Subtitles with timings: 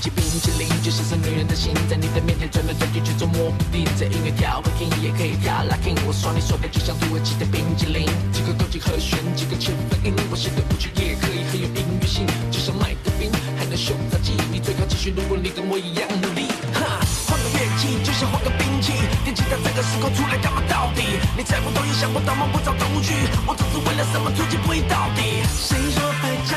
[0.00, 3.84] 土耳其冰淇淋就像是女人的心，在你的面前转来转去，却捉摸不定。
[3.98, 8.08] 这音乐调会听也可以调 locking，我说你说的就像土耳其的冰淇淋。
[8.32, 13.28] 几个勾进和弦，几个切分音，我写的舞曲也可以很有音乐性，就像麦克冰，
[13.60, 14.32] 还能秀杂技。
[14.50, 16.48] 你最好继续，如果你跟我一样努力。
[16.72, 21.20] 哈，换个乐器就像换个兵器，电吉他这个时候出来干嘛到底？
[21.36, 23.12] 你猜不透也想不到，摸不着头绪，
[23.44, 25.44] 我这是为了什么出其不意到底？
[25.44, 26.56] 谁说海涨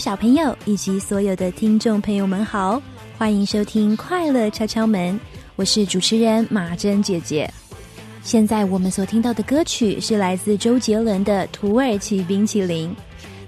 [0.00, 2.80] 小朋友以及所有的听众朋友们好，
[3.18, 5.14] 欢迎收听《快乐敲敲门》，
[5.56, 7.48] 我是主持人马珍姐姐。
[8.22, 12.88] 现在我们所听到的歌曲是来自周杰伦的《土耳其冰淇淋》。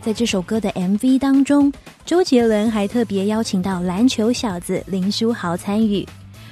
[0.02, 1.72] 在这首歌的 MV 当中，
[2.04, 6.06] 周杰伦还特别邀请到篮球小子林书豪参与。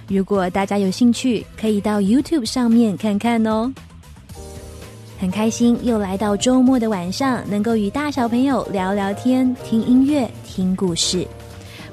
[0.09, 3.71] 如果大家有兴趣，可以到 YouTube 上面看看哦。
[5.21, 11.27] 很开心又来到周末的晚上，能够与大小朋友聊聊天、听音乐、听故事。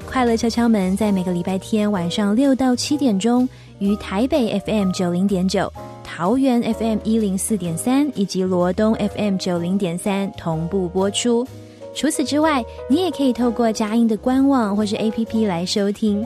[0.06, 3.46] 快乐敲敲门在每个礼拜天晚上六到七点钟，
[3.80, 5.70] 于台北 FM 九零点九、
[6.02, 11.46] 桃园 FM 一零四点三以及罗东 FM 九零点三同步播出。
[11.94, 16.24] 除此之外，你也可以透过佳音的官网或是 APP 来收听。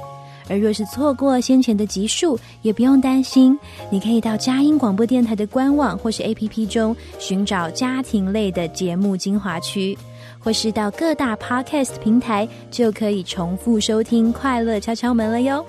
[0.53, 3.59] 而若是错过先前的集数，也不用担心，
[3.91, 9.97] 你可以到佳音广播电台的官网或是 APP 中寻找家庭类的节目精华区，
[10.39, 15.65] 或是到各大 Podcast 平台就可以重复收听《快乐敲敲门》了哟。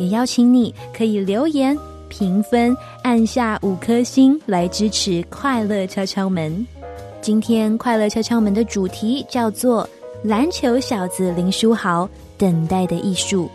[0.00, 6.52] 也邀请你可以留言、评分、按下五颗星来支持《快乐敲敲门》。
[7.20, 9.88] 今天《快乐敲敲门》的主题叫做
[10.24, 13.48] “篮球小子林书豪等待的艺术”。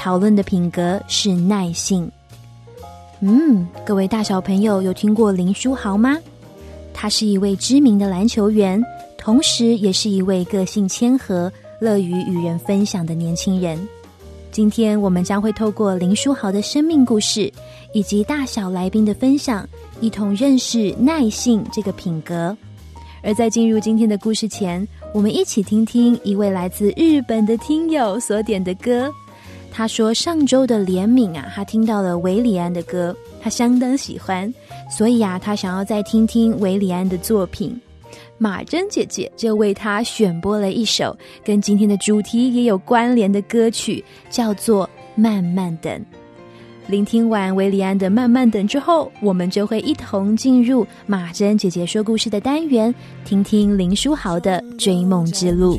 [0.00, 2.10] 讨论的品格是耐性。
[3.20, 6.16] 嗯，各位大小朋友有听过林书豪吗？
[6.94, 8.82] 他是一位知名的篮球员，
[9.18, 11.52] 同时也是一位个性谦和、
[11.82, 13.78] 乐于与人分享的年轻人。
[14.50, 17.52] 今天我们将会透过林书豪的生命故事，
[17.92, 19.68] 以及大小来宾的分享，
[20.00, 22.56] 一同认识耐性这个品格。
[23.22, 29.12] 而在进入今天的故事前，我们一起听听一位来自日本的听友所点的歌。
[29.72, 34.52] 他说：“上周的怜悯啊，他听到了韦礼安的歌，他相当喜欢，
[34.90, 37.80] 所以啊，他想要再听听韦礼安的作品。
[38.36, 45.92] 马珍姐姐就为他选播了一首跟今天的主题也有关联的歌曲，叫做《慢慢等》。
[46.86, 52.92] 聆听完维里安的《慢慢等》之后，我们就会一同进入马珍姐姐说故事的单元，
[53.24, 55.78] 听听林书豪的追梦之路。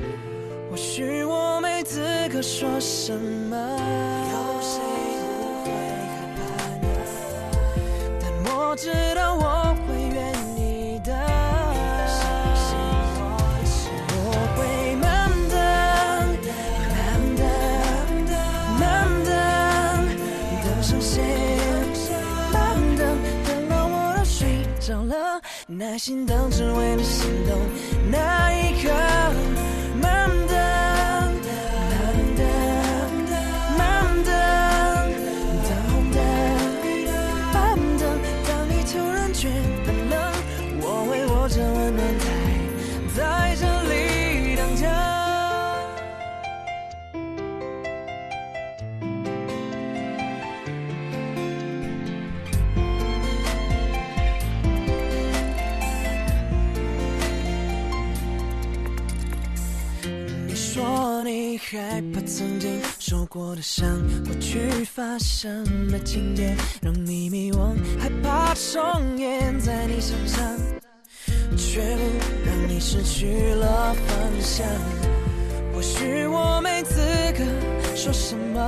[0.71, 1.99] 或许我没资
[2.31, 4.79] 格说什么，有谁
[5.27, 5.69] 不会
[6.07, 6.39] 害怕
[6.79, 6.87] 呢？
[8.21, 11.11] 但我知道我会愿意的。
[12.07, 12.23] 相
[12.55, 12.71] 信
[13.19, 13.21] 我
[13.59, 15.03] 的时候，我会慢
[15.51, 15.59] 等，
[16.95, 16.95] 慢
[17.35, 17.43] 等，
[18.79, 18.89] 慢
[19.25, 19.35] 等，
[20.63, 21.19] 等上谁？
[22.53, 22.55] 慢
[22.95, 23.03] 等，
[23.45, 27.59] 等到我都睡着了，耐心等，只为了心动
[63.61, 63.87] 的想，
[64.25, 65.63] 过去发生。
[65.91, 70.43] 的情节让你迷惘，害怕重演在你身上，
[71.55, 74.65] 却不让你失去了方向。
[75.73, 76.95] 或许我没资
[77.37, 77.45] 格
[77.95, 78.59] 说什么，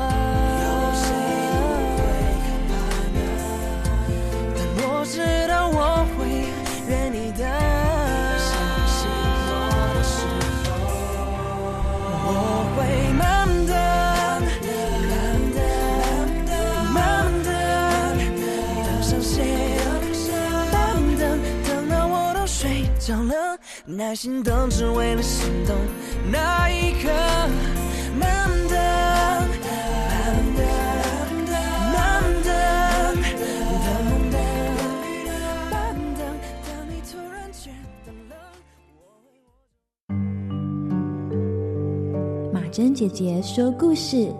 [23.95, 25.75] 耐心等，只为了心动
[26.31, 27.09] 那一刻。
[28.19, 30.65] 慢等，慢等，
[31.91, 32.01] 慢
[32.43, 32.49] 等，
[33.39, 33.43] 等
[33.79, 33.87] 红
[34.31, 34.35] 灯，
[35.71, 35.73] 慢
[36.17, 36.21] 等，
[36.65, 37.69] 当你突然觉
[38.05, 38.33] 得冷。
[42.51, 44.33] 马珍姐姐说故事。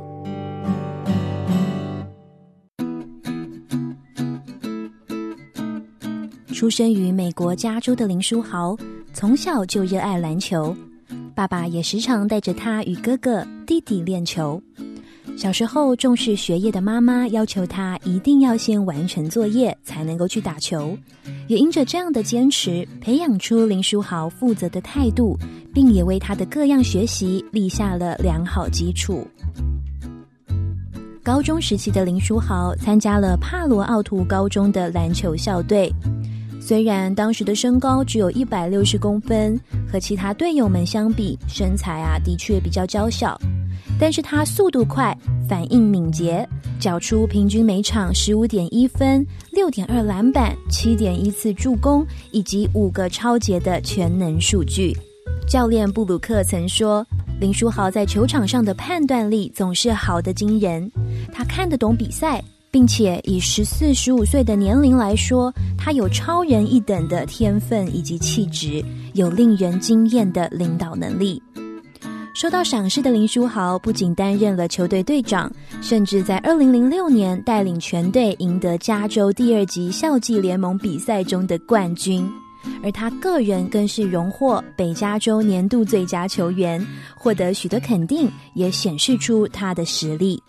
[6.53, 8.77] 出生于美国加州的林书豪，
[9.13, 10.75] 从小就热爱篮球，
[11.36, 14.62] 爸爸也时常带着他与哥哥、弟弟练球。
[15.38, 20.98] 小时候重视学业的妈妈要求他一定要先完成作业才能够去打球，
[21.48, 25.38] 也因着这样的坚持，培养出林书豪负责的态度，
[25.74, 29.25] 并也为他的各样学习立下了良好基础。
[31.24, 35.89] 高中时期的林书豪参加了帕罗奥图高中的篮球校队，
[36.65, 39.60] 虽然当时的身高只有一百六十公分，
[39.92, 43.38] 和其他队友们相比，身材啊的确比较娇小。
[44.00, 45.15] 但是他速度快，
[45.45, 46.48] 反应敏捷，
[46.80, 54.95] 缴出平均每场十五点一分、六点二篮板、七点一次助攻，以及五个超节的全能数据。
[55.45, 57.06] 教练布鲁克曾说，
[57.42, 60.89] 林书豪在球场上的判断力总是好的惊人，
[61.33, 62.42] 他看得懂比赛，
[62.73, 68.83] 并且以十四、十五岁的年龄来说，他有超人一等的天分以及气质，
[69.13, 71.39] 有令人惊艳的领导能力。
[72.33, 75.51] 受到赏识的林书豪不仅担任了球队队长，
[75.83, 82.27] 甚至在二零零六年带领全队赢得加州第二级校际联盟比赛中的冠军，
[82.83, 86.83] 而他个人更是荣获北加州年度最佳球员，
[87.15, 90.41] 获得许多肯定，也显示出他的实力。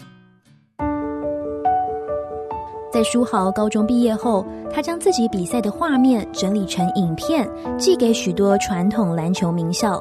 [2.94, 7.44] 在书豪高中毕业后，他将自己比赛的画面整理成影片，
[7.76, 10.00] 寄给许多传统篮球名校。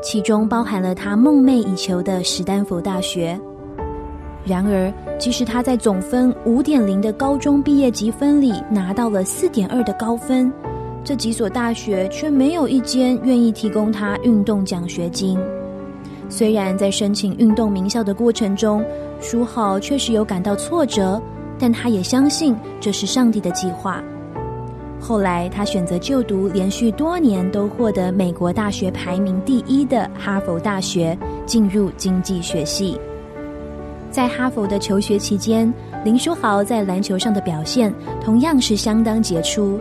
[0.00, 3.36] 其中包含了他梦寐以求的史丹佛大学。
[4.44, 10.52] 然而，即使他在总分五点零的高中毕业积分里拿到了四点二的高分，
[11.02, 15.36] 这几所大学却没有一间愿意提供他运动奖学金。
[16.28, 18.80] 虽然在申请运动名校的过程中，
[19.20, 21.20] 书豪确实有感到挫折，
[21.62, 24.02] 但他也相信这是上帝的计划。
[25.00, 31.16] 后来，他选择就读连续多年都获得美国大学排名第一的哈佛大学，
[31.46, 32.98] 进入经济学系。
[34.10, 35.72] 在哈佛的求学期间，
[36.04, 39.78] 林书豪在篮球上的表现同样是相当杰出。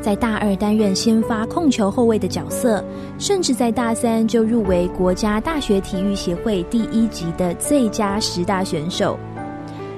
[0.00, 2.84] 在大二担任先发控球后卫的角色，
[3.18, 9.18] 甚至在大三就入围国家大学体育协会第一级的最佳十大选手。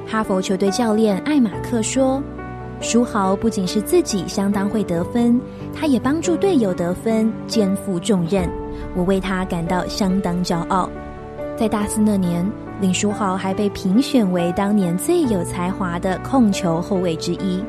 [0.07, 2.23] 哈佛球队教练艾马克说
[2.81, 5.41] ：“舒豪不仅是自己相当会得分，
[5.75, 8.49] 他也帮助队友得分，肩负重任。
[8.95, 10.89] 我为他感到相当骄傲。”
[11.59, 12.49] 在大四那年，
[12.81, 17.61] 林书豪还被评选为当年最有才华的控球后卫之一。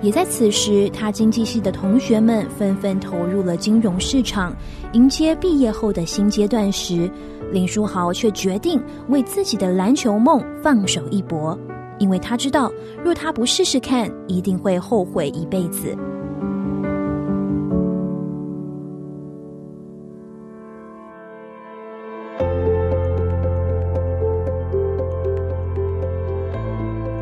[0.00, 4.52] 也在此时，他经济系的同学们纷纷投入了金融市场，
[4.92, 7.08] 迎接毕业后的新阶段时，
[7.52, 11.56] 林书豪却决定为自己的篮球梦放手一搏。
[11.98, 12.70] 因为他知道，
[13.02, 15.96] 若他不试试看，一定会后悔一辈子。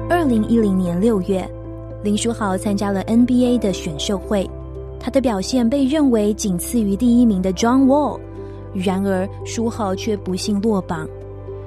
[0.08, 1.46] 二零一零年六月，
[2.02, 4.48] 林书豪参加了 NBA 的选秀会，
[4.98, 8.18] 他的表现被认为仅次于第一名的 John Wall。
[8.72, 11.06] 然而，书豪却不幸落榜。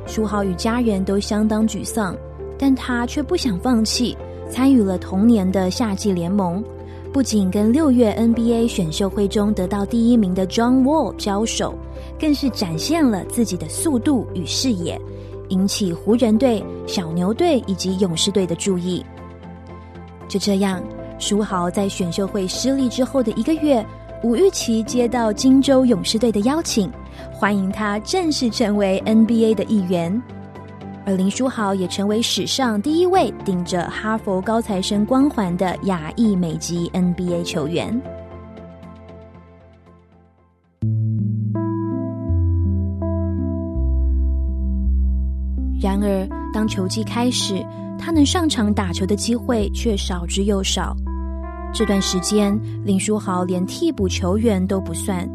[0.07, 2.15] 书豪与家人都相当沮丧。
[2.57, 4.17] 但他却不想放弃，
[4.49, 6.63] 参与了同年的夏季联盟，
[7.11, 11.75] 不仅跟六月 NBA 选秀会中得到第一名的 John Wall 交手，
[12.19, 14.99] 更是展现了自己的速度与视野，
[15.49, 19.05] 引起湖人队、小牛队以及勇士队的注意。
[20.27, 20.83] 就这样，
[21.19, 23.85] 书豪在选秀会失利之后的一个月，
[24.23, 26.91] 吴玉琪接到金州勇士队的邀请，
[27.31, 30.21] 欢迎他正式成为 NBA 的一员。
[31.05, 38.01] 而林书豪也成为史上第一位顶着哈佛高材生光环的亚裔美籍 NBA 球员。
[45.79, 47.63] 然而，当球季开始，
[47.99, 50.95] 他能上场打球的机会却少之又少。
[51.71, 55.29] 这段时间，林书豪连替补球员都不算，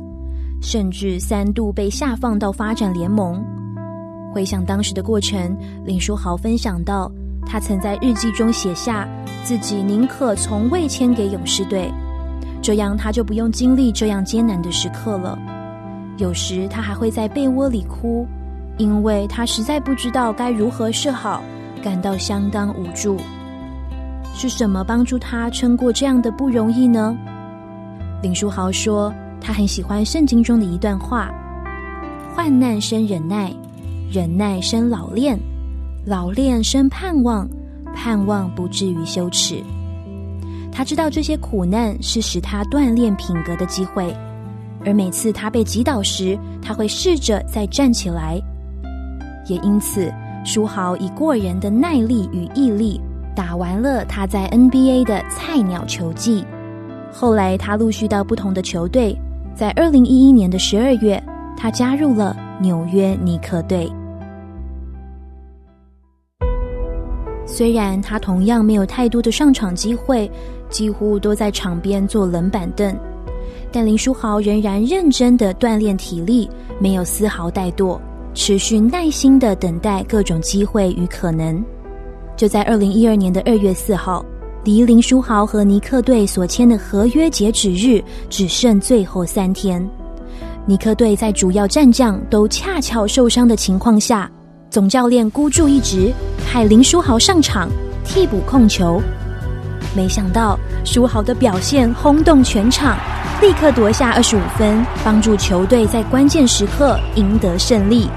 [0.61, 3.41] 甚至三度被下放到发展联盟。
[4.33, 7.11] 回想当时的过程，林书豪分享到，
[7.45, 9.09] 他曾在日记中写下
[9.43, 11.93] 自己宁可从未签给勇士队，
[12.63, 15.37] 这样他就不用经历这样艰难的时刻了。
[16.17, 18.27] 有时他还会在被窝里哭，
[18.79, 21.43] 因为他实在不知道该如何是好，
[21.83, 23.17] 感到相当无助。
[24.33, 27.17] 是什么帮助他撑过这样的不容易呢？
[28.23, 31.31] 林书豪说，他很喜欢圣经中的一段话
[32.37, 33.53] ：“患难生忍耐。”
[34.12, 35.38] 忍耐生老练，
[36.05, 37.49] 老练生盼望，
[37.95, 39.62] 盼望不至于羞耻。
[40.73, 44.12] 他知道这些苦难是使他锻炼品格的机会，
[44.85, 48.40] 而每次他被击倒时，他会试着再站起来。
[49.47, 50.12] 也因此，
[50.45, 53.00] 书豪以过人的耐力与毅力，
[53.37, 56.45] 打完了他在 NBA 的菜鸟球季。
[57.12, 59.17] 后来，他陆续到不同的球队，
[59.55, 61.23] 在二零一一年的十二月，
[61.57, 63.88] 他加入了纽约尼克队。
[67.52, 70.30] 虽然他同样没有太多的上场机会，
[70.71, 72.97] 几乎都在场边坐冷板凳，
[73.73, 77.99] 但林书豪仍然认真的锻炼体力，没有丝毫怠惰，
[78.35, 81.62] 持续耐心的等待各种机会与可能。
[82.37, 84.25] 就在二零一二年的二月四号，
[84.62, 89.87] 离林书豪和尼克队所签的合约截止日只剩最后三天，
[90.64, 94.30] 尼克队在主要战将都恰巧受伤的情况下。
[94.71, 96.12] 总教练孤注一掷，
[96.47, 97.69] 派林书豪上场
[98.05, 99.03] 替补控球。
[99.97, 102.97] 没想到书豪的表现轰动全场，
[103.43, 108.09] 立刻夺下二十五分，帮助球队在关键时刻赢得胜利。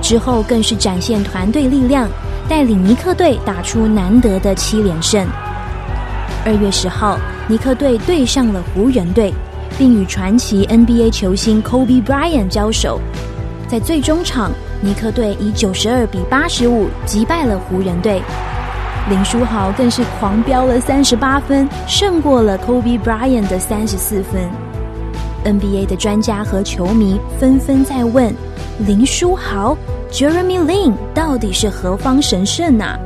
[0.00, 2.08] 之后更是展现团队力量，
[2.48, 5.26] 带领尼克队打出难得的七连胜。
[6.44, 9.34] 二月十号，尼克队对上了湖人队，
[9.76, 13.00] 并与传奇 NBA 球星 Kobe Bryant 交手，
[13.74, 14.52] 在最终场。
[14.80, 18.22] 尼克队以九十二比八十五击败了湖人队，
[19.10, 24.48] 林书豪更是狂飙了三十八分，胜过了 Kobe Bryant 的三十四分。
[25.44, 28.32] NBA 的专家和球迷纷纷在问：
[28.86, 29.76] 林书豪
[30.12, 32.96] Jeremy Lin 到底是何方神圣啊？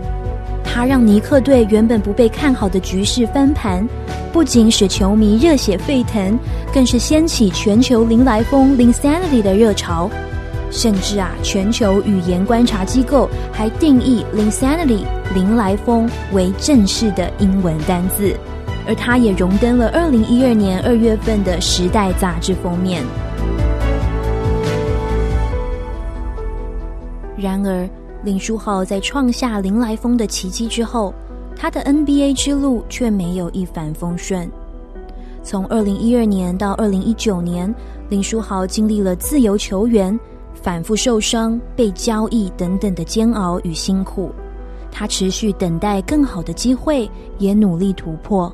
[0.63, 3.89] 他让尼克队原本不被看好的局势翻盘，
[4.35, 6.39] 不仅使球迷热血沸腾，
[6.75, 10.11] 更是掀起全球林来疯 Linsanity 的热潮。
[10.71, 18.37] 甚至啊，全球语言观察机构还定义 “Linsanity” 林来疯为正式的英文单字，
[18.87, 23.03] 而它也荣登了二零一二年二月份的《时代》杂志封面。
[27.37, 27.89] 然而，
[28.23, 31.15] 林书豪在创下林来峰的奇迹之后，
[31.57, 34.51] 他的 NBA 之路却没有一帆风顺。
[35.43, 37.75] 从二零一二年到二零一九年，
[38.11, 40.19] 林书豪经历了自由球员。
[40.61, 44.31] 反复受伤、被交易等等的煎熬与辛苦，
[44.91, 48.53] 他持续等待更好的机会，也努力突破，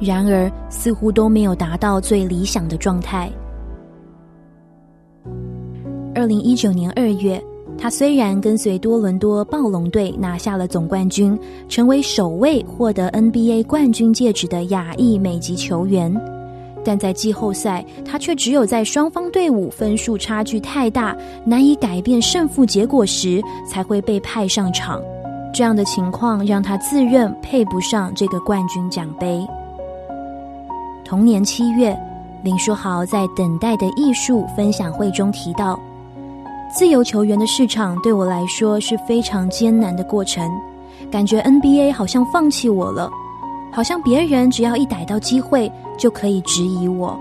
[0.00, 3.30] 然而似乎都没有达到最理想的状态。
[6.14, 7.42] 二零一九年二月，
[7.78, 16.12] 他虽然跟随多伦多暴龙队拿下了总冠军，成为首位获得 NBA 冠军戒指的亚裔美籍球员，
[16.88, 21.14] 但在季后赛，他却只有在双方队伍分数差距太大、
[21.44, 25.02] 难以改变胜负结果时，才会被派上场。
[25.52, 29.46] 这样的情况让他自认配不上这个冠军奖杯。
[31.04, 31.94] 同年七月，
[32.42, 35.78] 林书豪在《等待的艺术》分享会中提到。
[36.74, 40.50] 自由球员的市场对我来说是非常艰难的过程，
[41.10, 43.10] 感觉 NBA 好像放弃我了，
[43.72, 47.18] 好像别人只要一逮到机会就可以质疑我。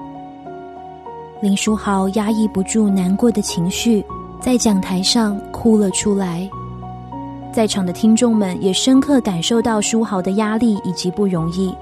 [1.41, 4.03] 林书豪压抑不住难过的情绪，
[4.39, 6.49] 在讲台上哭了出来。
[7.53, 11.73] 在场的听众们也深刻感受到书豪的压力以及不容易，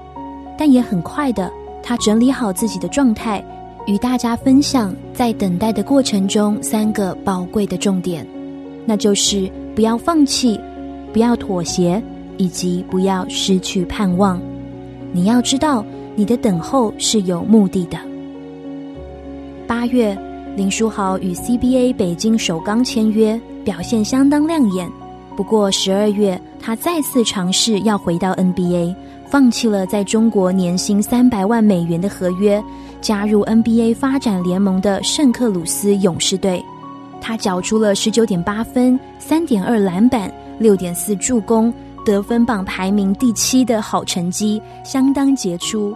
[0.56, 1.50] 但也很快的，
[1.82, 3.44] 他整理好自己的状态。
[3.86, 8.26] 与大家分享，在等待的过程中，三个宝贵的重点，
[8.84, 10.60] 那就是不要放弃，
[11.12, 12.02] 不要妥协，
[12.36, 14.40] 以及不要失去盼望。
[15.12, 15.84] 你要知道，
[16.14, 17.98] 你的等候是有目的的。
[19.66, 20.16] 八月，
[20.56, 24.90] 林书豪与 CBA 北京首钢签约，表现相当亮眼。
[25.36, 28.94] 不过，十二月他再次尝试要回到 NBA，
[29.26, 32.62] 放弃了在中国年薪三百万美元的合约。
[33.02, 36.64] 加入 NBA 发展联盟的圣克鲁斯勇士队，
[37.20, 41.72] 他缴出了十九点八分、三点二篮板、六点四助攻，
[42.06, 45.92] 得分榜排名第七的好成绩，相当杰出。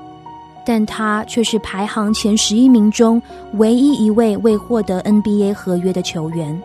[0.67, 3.23] 但他却是排行前十一名中
[3.55, 6.61] 唯一一位未获得 NBA 合约的球员。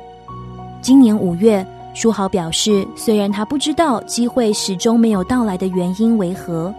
[0.81, 6.73] 今年五月，书豪表示，虽然他不知道机会始终没有到来的原因为何。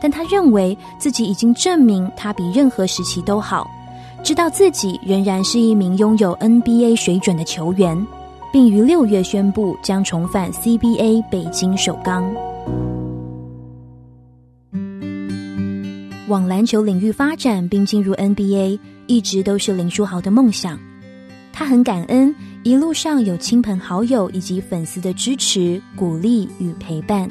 [0.00, 3.68] 但他认为自己已经证明他比任何时期都好，
[4.22, 8.06] 知道自己仍然是一名拥有 NBA 水准的球员，
[8.54, 12.32] 并于六月宣布将重返 CBA 北京首钢。
[16.28, 20.78] 往篮球领域发展并进入 NBA，一直都是林书豪的梦想。
[21.52, 27.28] 他很感恩一路上有亲朋好友以及粉丝的支持、鼓励与陪伴。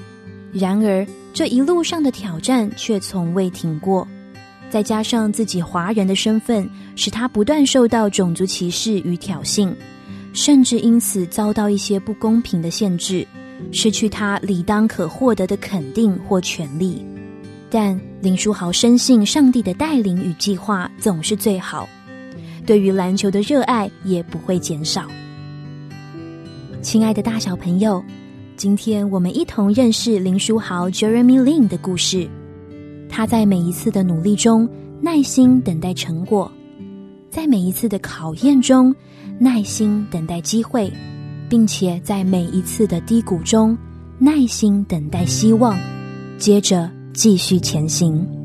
[0.51, 1.07] 然而。
[1.33, 4.07] 这一路上的挑战却从未停过，
[4.69, 9.73] 再加上自己华人的身份，使他不断受到种族歧视与挑衅，
[10.33, 13.25] 甚至因此遭到一些不公平的限制，
[13.71, 17.05] 失去他理当可获得的肯定或权利。
[17.69, 21.87] 但林书豪深信上帝的带领与计划总是最好，
[22.65, 25.07] 对于篮球的热爱也不会减少。
[26.81, 28.03] 亲爱的大小朋友。
[28.55, 32.29] 今天我们一同认识林书豪 Jeremy Lin 的故事。
[33.09, 34.69] 他在每一次的努力中
[35.01, 36.49] 耐心等待成果，
[37.31, 38.95] 在每一次的考验中
[39.39, 40.91] 耐心等待机会，
[41.49, 43.77] 并且在每一次的低谷中
[44.17, 45.77] 耐心等待希望，
[46.37, 48.42] 接着继续前行。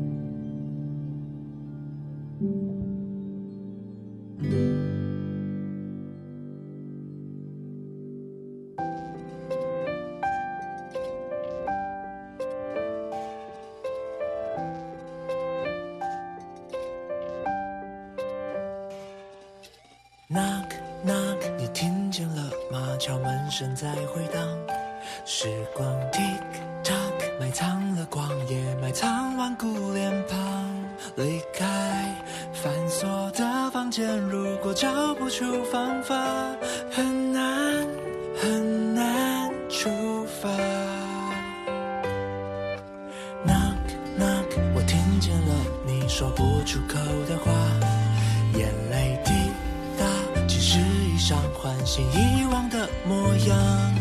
[30.09, 30.39] 身旁
[31.17, 31.63] 离开
[32.51, 36.15] 繁琐的房间如果找不出方法
[36.89, 37.87] 很难
[38.35, 39.87] 很难出
[40.41, 40.49] 发。
[43.45, 43.85] Knock
[44.17, 45.53] knock 我听见了
[45.85, 46.95] 你说不出口
[47.27, 47.51] 的话
[48.57, 49.31] 眼泪滴
[49.95, 50.07] 答
[50.47, 53.15] 只是一场唤醒遗忘的模
[53.47, 53.93] 样。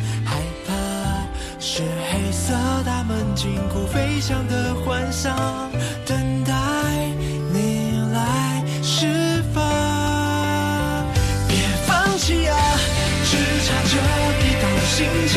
[1.71, 5.37] 是黑色大门禁锢飞翔的幻想，
[6.07, 6.55] 等待
[7.53, 9.63] 你来释放。
[11.47, 12.57] 别放弃啊，
[13.23, 13.93] 只差这
[14.45, 14.97] 一道心
[15.29, 15.37] 墙。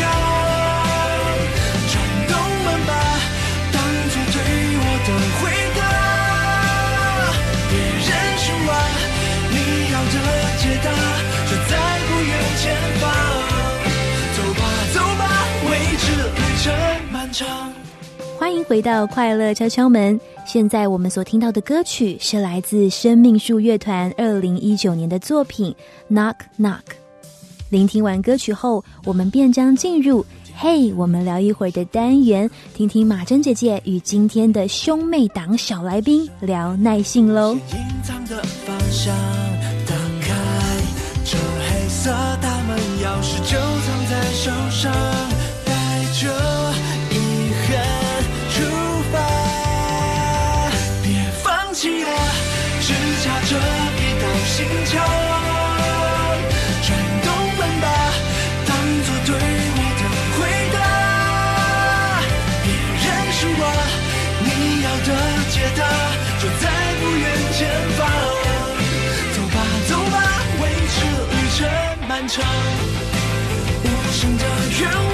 [1.92, 1.94] 转
[2.30, 2.92] 动门把，
[3.74, 3.76] 当
[4.10, 4.36] 作对
[4.80, 5.42] 我的回
[5.76, 5.82] 答。
[7.70, 7.72] 别
[8.08, 8.74] 认输啊，
[9.52, 9.54] 你
[9.92, 10.16] 要的
[10.82, 11.11] 答案。
[18.38, 20.20] 欢迎回到快乐敲敲门。
[20.46, 25.74] 现在我们所听到的歌曲是来自生命树乐团二零一九年的作品
[26.14, 26.80] 《Knock Knock》。
[27.70, 30.26] 聆听完歌曲后，我们便将进入
[30.58, 37.54] 嘿，我们聊一会儿的单元，听听马珍姐姐与今天的兄妹党小来宾聊耐性喽。
[37.54, 39.16] 隐藏的方向，
[39.88, 40.34] 打开
[41.24, 44.92] 这黑色大门，钥匙就藏在手上，
[54.62, 54.94] 心墙，
[56.84, 56.90] 转
[57.24, 57.86] 动门把，
[58.68, 58.70] 当
[59.06, 59.30] 作对
[59.74, 60.02] 我的
[60.38, 60.40] 回
[60.72, 60.78] 答，
[62.64, 62.66] 别
[63.02, 63.66] 认输啊，
[64.44, 64.48] 你
[64.84, 65.10] 要的
[65.50, 65.80] 解答
[66.40, 66.64] 就在
[67.00, 67.26] 不远
[67.58, 67.60] 前
[67.98, 68.00] 方。
[69.34, 69.58] 走吧，
[69.90, 70.16] 走吧，
[70.62, 70.98] 为这
[71.32, 71.60] 旅程
[72.08, 72.46] 漫长，
[73.84, 74.44] 无声的
[74.80, 75.11] 愿望，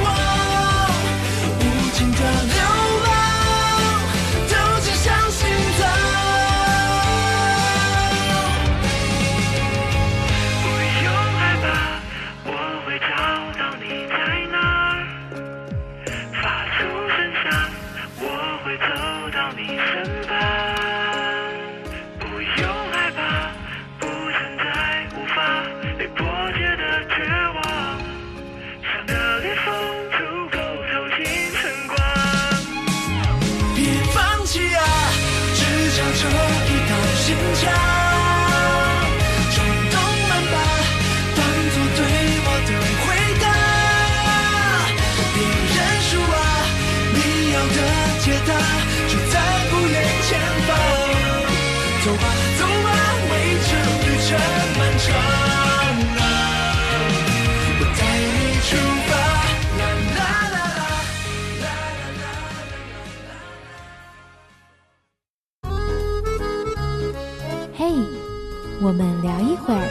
[68.87, 69.81] 我们聊一会儿。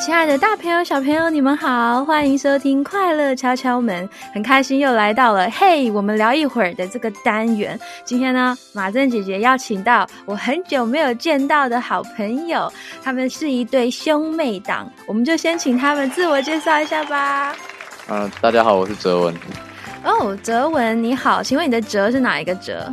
[0.00, 7.78] 亲爱的大朋友、小朋友，你们好，欢迎收听《快乐敲敲门》，很开心又来到了嘿，我们聊一会儿的这个单元。
[8.06, 17.54] 今天呢，马珍姐姐邀请到我很久没有见到的好朋友，他们是一对兄妹档，我们就先请他们自我介绍一下吧。
[18.08, 19.34] 嗯、大家好，我是哲文。
[20.04, 22.90] 哦，哲文你好，请问你的哲是哪一个哲？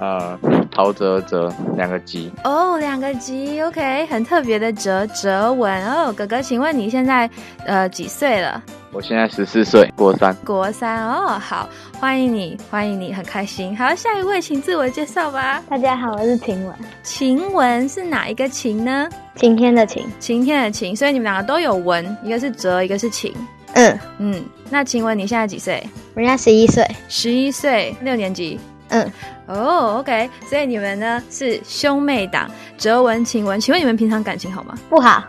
[0.00, 0.38] 呃，
[0.72, 6.12] 陶喆哲两个吉，哦，两个吉，OK，很特别的哲哲文哦。
[6.12, 7.30] 哥哥，请问你现在
[7.64, 8.60] 呃几岁了？
[8.92, 10.34] 我现在十四岁，国三。
[10.44, 11.68] 国三哦，好，
[12.00, 13.76] 欢迎你，欢迎你，很开心。
[13.76, 15.62] 好，下一位，请自我介绍吧。
[15.68, 19.08] 大家好，我是晴雯，晴雯是哪一个晴呢？
[19.36, 20.04] 晴天的晴。
[20.18, 23.32] 晴天的晴，所以你们两个都有文，一个是哲，一个是晴。
[23.74, 25.82] 嗯，嗯，那晴雯你现在几岁？
[26.14, 26.84] 我现在十一岁。
[27.08, 28.58] 十一岁，六年级。
[28.90, 29.12] 嗯，
[29.46, 33.58] 哦，OK，所以你们呢是兄妹档，哲文、晴雯。
[33.58, 34.78] 请问你们平常感情好吗？
[34.88, 35.24] 不好，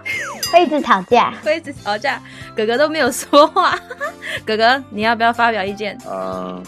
[0.52, 1.34] 会一直吵架。
[1.44, 2.22] 会一直吵架，
[2.56, 3.80] 哥哥都没有说话。
[4.46, 5.98] 哥哥，你要不要发表意见？
[6.08, 6.62] 嗯、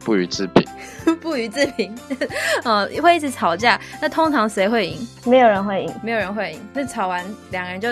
[0.00, 0.66] 不予置评。
[1.20, 1.96] 不予置评。
[2.64, 5.08] 嗯，会一直吵架，那通常谁会赢？
[5.24, 5.94] 没有人会赢。
[6.02, 6.60] 没有人会赢。
[6.74, 7.88] 那吵完两个人就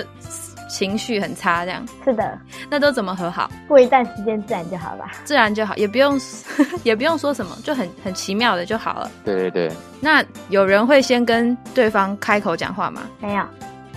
[0.74, 2.36] 情绪很差，这样，是的，
[2.68, 3.48] 那都怎么和好？
[3.68, 5.12] 过一段时间自然就好吧。
[5.24, 6.20] 自然就好，也不用
[6.82, 9.10] 也不用说什么，就很很奇妙的就好了。
[9.24, 13.02] 对对对，那有人会先跟对方开口讲话吗？
[13.20, 13.44] 没有。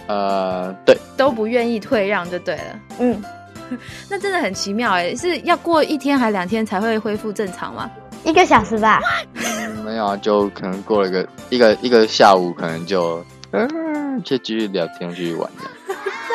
[0.08, 2.80] 呃，对，都不愿意退让就对了。
[3.00, 3.22] 嗯，
[4.08, 7.90] 那真的很奇妙哎，是要过一天还两天才会恢复正常吗？
[8.24, 9.02] 一个小时吧。
[9.34, 15.77] 嗯没有啊，就可能过了一个一个一个下午，可能就嗯，就继续聊天，继续玩的。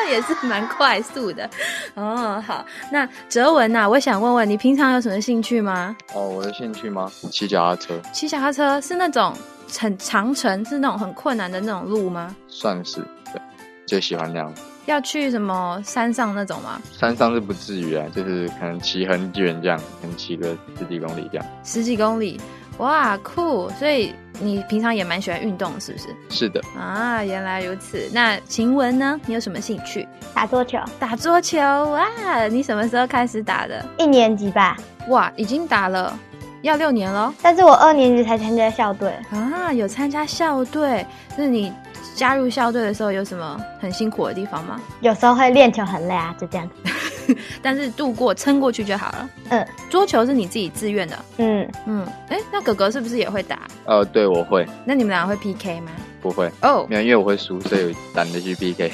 [0.03, 1.49] 那也是蛮快速的
[1.95, 2.43] 哦。
[2.45, 5.95] 好，那哲文呐、啊，我想问问你平常有什么兴趣吗？
[6.13, 7.09] 哦，我的兴趣吗？
[7.31, 9.33] 骑脚踏车，骑脚踏车是那种
[9.79, 12.35] 很长程，是那种很困难的那种路吗？
[12.49, 12.99] 算是
[13.31, 13.41] 对，
[13.87, 14.53] 就喜欢那样。
[14.85, 16.81] 要去什么山上那种吗？
[16.91, 21.47] 山上是不至于啊，就是可能骑很远这样，可能骑个十几公里这样。
[21.63, 22.37] 十几公里，
[22.79, 23.69] 哇，酷！
[23.77, 26.07] 所以你平常也蛮喜欢运动，是不是？
[26.29, 28.09] 是的，啊，原来如此。
[28.11, 29.19] 那晴雯呢？
[29.25, 30.07] 你有什么兴趣？
[30.33, 32.47] 打桌球，打桌球哇！
[32.49, 33.85] 你什么时候开始打的？
[33.97, 34.75] 一年级吧。
[35.09, 36.17] 哇，已经打了
[36.61, 39.13] 要六年了但是我二年级才参加校队。
[39.29, 39.71] 啊！
[39.71, 41.05] 有参加校队，
[41.37, 41.71] 那你
[42.15, 44.81] 加入校队的时候有什么很辛苦的地方吗？
[45.01, 46.92] 有时候会练球很累啊，就这样子。
[47.61, 49.29] 但是度过撑过去就好了。
[49.49, 53.67] 嗯桌球是你自己自愿的，嗯，嗯，哎，那哥哥是不是也会打？
[53.85, 55.91] 呃，对，我会，那你们俩会 PK 吗？
[56.21, 58.91] 不会，哦没有，因为我会输，所以懒得去 PK。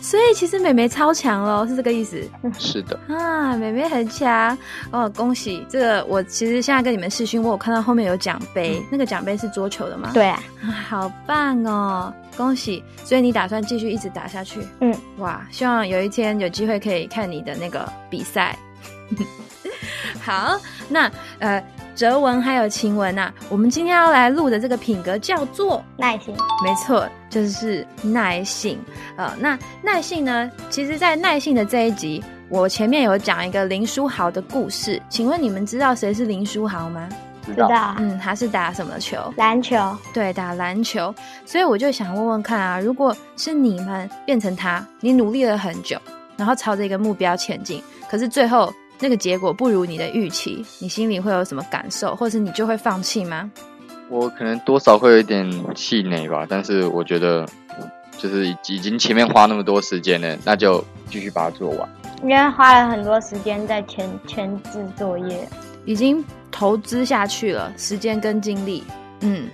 [0.00, 2.20] 所以其实美眉超强喽，是这个意思
[2.58, 3.56] 是的，啊？
[3.56, 4.56] 美眉很强
[4.90, 5.64] 哦，恭喜！
[5.68, 10.10] 这个我其实现在跟你们视讯，我有看到后面有奖杯，那个奖杯是桌球的吗？
[10.14, 12.82] 对啊，啊，好棒哦，恭喜！
[13.04, 14.60] 所以你打算继续一直打下去？
[14.80, 18.56] 嗯，哇，希望有一天有机会可以看你的那个比赛。
[20.22, 20.58] 好，
[20.88, 21.62] 那呃，
[21.94, 26.34] 哲文还有晴雯啊，我们今天要来录的这个品格叫做，耐心。
[26.64, 28.78] 没错，就是耐性。
[29.16, 37.08] 呃，那耐性呢，其实，在耐性的这一集，我前面有讲一个林书豪的故事，请问你们知道谁是林书豪吗？
[37.44, 39.16] 知知道啊，嗯，他是打什么球？
[39.36, 39.76] 篮球
[40.12, 41.12] 对，打篮球。
[41.44, 45.98] 所以我就想问问看啊，如果是你们变成他，你努力了很久，
[46.36, 53.50] 然后朝着一个目标前进，可是最后那个结果不如你的预期，你心里会有什么感受，或是你就会放弃吗？
[54.08, 57.46] 我可能多少会有一点气馁吧，但是我觉得
[58.18, 61.88] 就是已已经前面花那么多时间了，那就继续把它做完。
[62.22, 65.48] 因为花了很多时间在前前置作业。
[65.86, 68.84] 已经投资下去了，时间跟精力，
[69.22, 69.48] 嗯，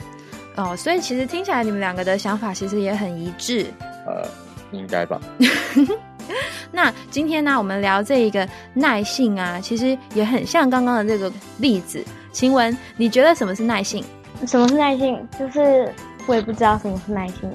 [0.57, 3.67] 哦，所以其实听起来你们两个的想法其实也很一致。
[4.05, 4.29] 呃，
[4.73, 5.21] 应该吧。
[6.73, 12.05] 那今天呢，我们聊这一个耐性啊，其实也很像刚刚的这个例子。
[12.33, 14.05] 晴雯，你觉得什么是耐性？
[14.47, 15.27] 什么是耐性？
[15.39, 15.91] 就是
[16.27, 17.51] 我也不知道什么是耐心。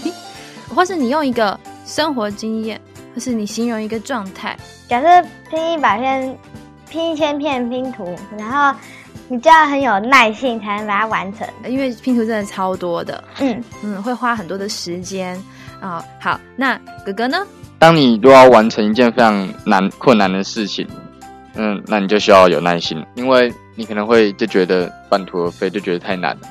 [0.74, 2.80] 或是你用一个生活经验，
[3.14, 4.56] 或是你形容一个状态，
[4.88, 6.38] 假设拼一百片，
[6.90, 8.78] 拼一千片拼图，然后
[9.28, 11.46] 你就要很有耐性才能把它完成。
[11.66, 15.42] 因为拼图真的超多的，嗯，嗯，会花很多的时间
[15.80, 17.46] 啊、好，那哥哥呢？
[17.82, 20.86] 当你都要完成一件非常难困难的事情，
[21.56, 26.42] 嗯，那你就需要有耐心，因为你可能会就觉得半途而废，就觉得太难了，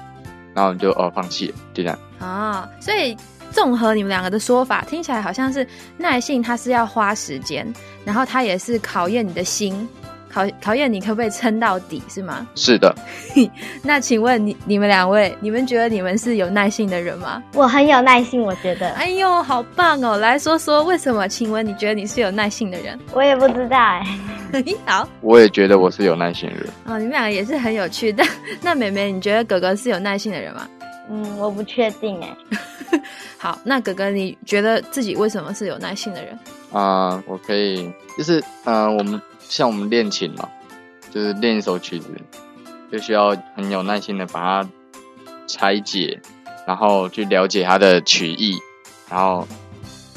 [0.54, 1.98] 然后你就哦放弃了，就这样。
[2.20, 3.15] 啊，所以
[3.50, 5.65] 综合你们两个的说法，听起来好像是
[5.96, 7.65] 耐性，它是要花时间，
[8.04, 9.88] 然后它也是考验你的心，
[10.32, 12.48] 考考验你可不可以撑到底，是吗？
[12.56, 12.96] 是的，
[13.84, 17.41] 那请问你你们两位，你们觉得你们是有耐性的人吗？
[17.54, 18.89] 我很有耐心，我觉得。
[18.91, 20.17] 哎呦，好棒哦！
[20.17, 21.28] 来说说为什么？
[21.28, 22.98] 请问你觉得你是有耐性的人？
[23.13, 24.06] 我也不知道哎、
[24.86, 26.67] 好我也觉得我是有耐心的人。
[26.86, 28.12] 哦，你们两个也是很有趣。
[28.13, 28.28] 但
[28.62, 30.67] 那 妹妹，你觉得哥哥是有耐性的人吗？
[31.10, 33.00] 嗯，我不确定哎、
[33.38, 36.38] 好，那哥哥，你觉得自己为什么是有耐性的人？
[36.72, 40.48] 啊、我可以，就是呃，我们像我们练琴嘛，
[41.12, 42.08] 就是练一首曲子，
[42.90, 44.70] 就需要很有耐心的把它
[45.46, 46.18] 拆解，
[46.66, 48.58] 然后去了解它的曲意，
[49.10, 49.46] 然后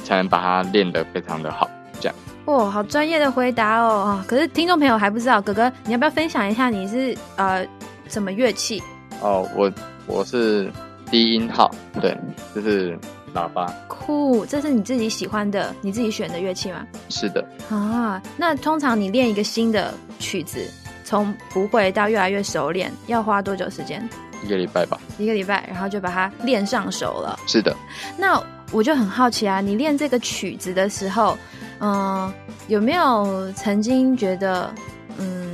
[0.04, 1.68] 才能把它练得非常的好。
[2.00, 4.22] 这样，哦，好专业的回答哦！
[4.28, 7.66] 可是听众朋友还不知道，哥哥，你要不要分享一下你是呃
[8.06, 8.80] 什么乐器？
[9.20, 9.72] 哦，我
[10.06, 10.70] 我是
[11.10, 11.68] 低音号，
[12.00, 12.16] 对，
[12.54, 12.96] 就是
[13.34, 16.86] 喇叭，酷，这是你自己喜欢的、你自己选的乐器吗？
[17.08, 20.64] 是的，啊，那通常你练一个新的曲子，
[21.04, 24.08] 从不会到越来越熟练，要花多久时间？
[24.44, 27.38] 一个礼拜吧，一个礼拜，然后就把它练上手了。
[27.46, 27.74] 是的，
[28.16, 31.36] 那我就很好奇啊，你练这个曲子的时候，
[31.80, 32.32] 嗯、
[32.68, 34.72] 有没有曾经觉得，
[35.18, 35.52] 嗯，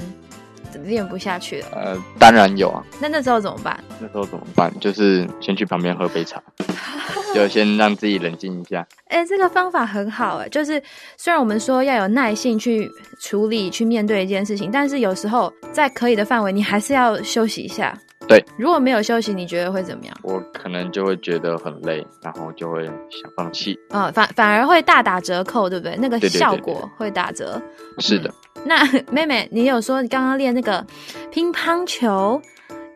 [0.78, 1.66] 练不下去了？
[1.74, 3.78] 呃，当然有啊，那那时候怎么办？
[4.00, 4.72] 那时候怎么办？
[4.80, 6.42] 就是先去旁边喝杯茶，
[7.35, 8.87] 就先让自己冷静一下。
[9.09, 10.83] 哎、这个方法很好哎、就是
[11.16, 17.96] 虽然我们说要有耐性去处理、去面对一件事情，但是有时候在可以的范围，你还是要休息一下。
[18.28, 20.14] 对，如果没有休息，你觉得会怎么样？
[20.22, 23.76] 我可能就会觉得很累，然后就会想放弃。
[23.88, 25.96] 呃，反反而会大打折扣，对不对？
[25.96, 27.61] 那个效果会打折。
[27.98, 28.33] 是的，
[28.64, 30.85] 那 妹妹，你有说你刚刚练那个
[31.31, 32.40] 乒乓球，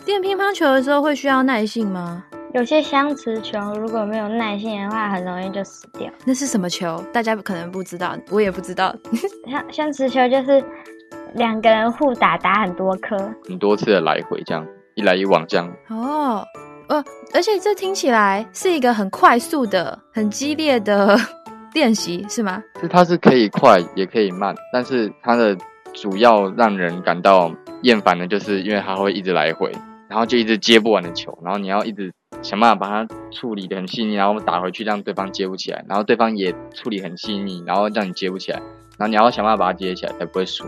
[0.06, 2.24] 练乒乓球的时候会需要耐性吗？
[2.52, 6.08] 有些相持球如果没有耐性的话，很容易就死掉。
[6.24, 7.02] 那是什么球？
[7.12, 8.94] 大家可能不知道，我也不知道。
[9.50, 10.64] 相相持球就是
[11.34, 13.16] 两个人互打，打很多颗。
[13.48, 15.68] 很多次的来回这样，一来一往这样。
[15.88, 16.44] 哦，
[16.88, 21.18] 呃，而且这听起来是一个很快速的、很激烈的
[21.74, 22.62] 练习，是吗？
[22.80, 25.56] 是它是可以快也可以慢，但是它的
[25.92, 29.70] 主要让人感到厌烦的，就是因为它会一直来回，
[30.08, 38.58] 然后就一直接不完的球，然后你要一直想办法把它处理的很细腻，然后打回去让对方接不起来，然后对方也处理很细腻，然后让你接不起来，
[38.96, 40.64] 然后你要想办法把它接起来才不会输，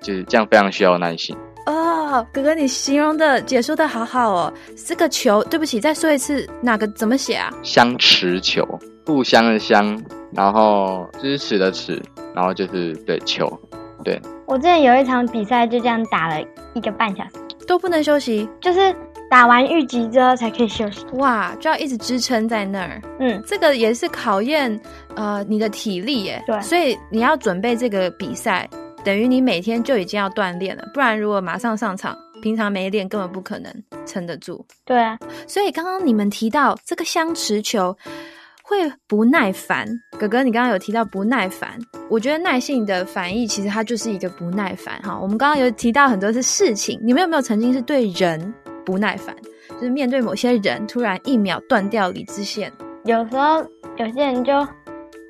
[0.00, 1.36] 就是这样非常需要耐心。
[1.66, 4.52] 哦，哥哥，你形容的、解说的好好哦。
[4.86, 7.52] 这个球，对不起，再说一次，哪个怎么写啊？
[7.62, 8.66] 相持球，
[9.08, 9.98] 互相的相，
[10.34, 11.98] 然后支持的持，
[12.34, 13.50] 然后就是对球，
[14.04, 17.30] 对，我之前有一场比赛就这样打了一个半小时，
[17.66, 18.46] 都不能休息。
[18.60, 18.94] 就是
[19.30, 21.06] 打完预集之后才可以休息。
[21.14, 23.00] 哇，就要一直支撑在那儿。
[23.18, 24.78] 嗯，这个也是考验
[25.16, 26.44] 呃你的体力耶。
[26.46, 28.68] 对所以你要准备这个比赛，
[29.02, 33.72] 等于你每天就已经要锻炼了，不然如果马上上场，平常没练根本不可能
[34.04, 34.62] 撑得住。
[34.84, 37.96] 对啊，所以刚刚你们提到这个相持球
[38.68, 39.86] 会不耐烦，
[40.18, 41.70] 哥哥，你刚刚有提到不耐烦，
[42.10, 45.18] 我觉得耐性的反义其实它就是一个不耐烦哈。
[45.18, 48.52] 我们刚刚有提到很多是事情，你们有没有曾经是对人
[48.84, 49.34] 不耐烦，
[49.70, 52.70] 就是面对某些人突然一秒断掉理智线？
[53.04, 53.64] 有时候
[53.96, 54.52] 有些人就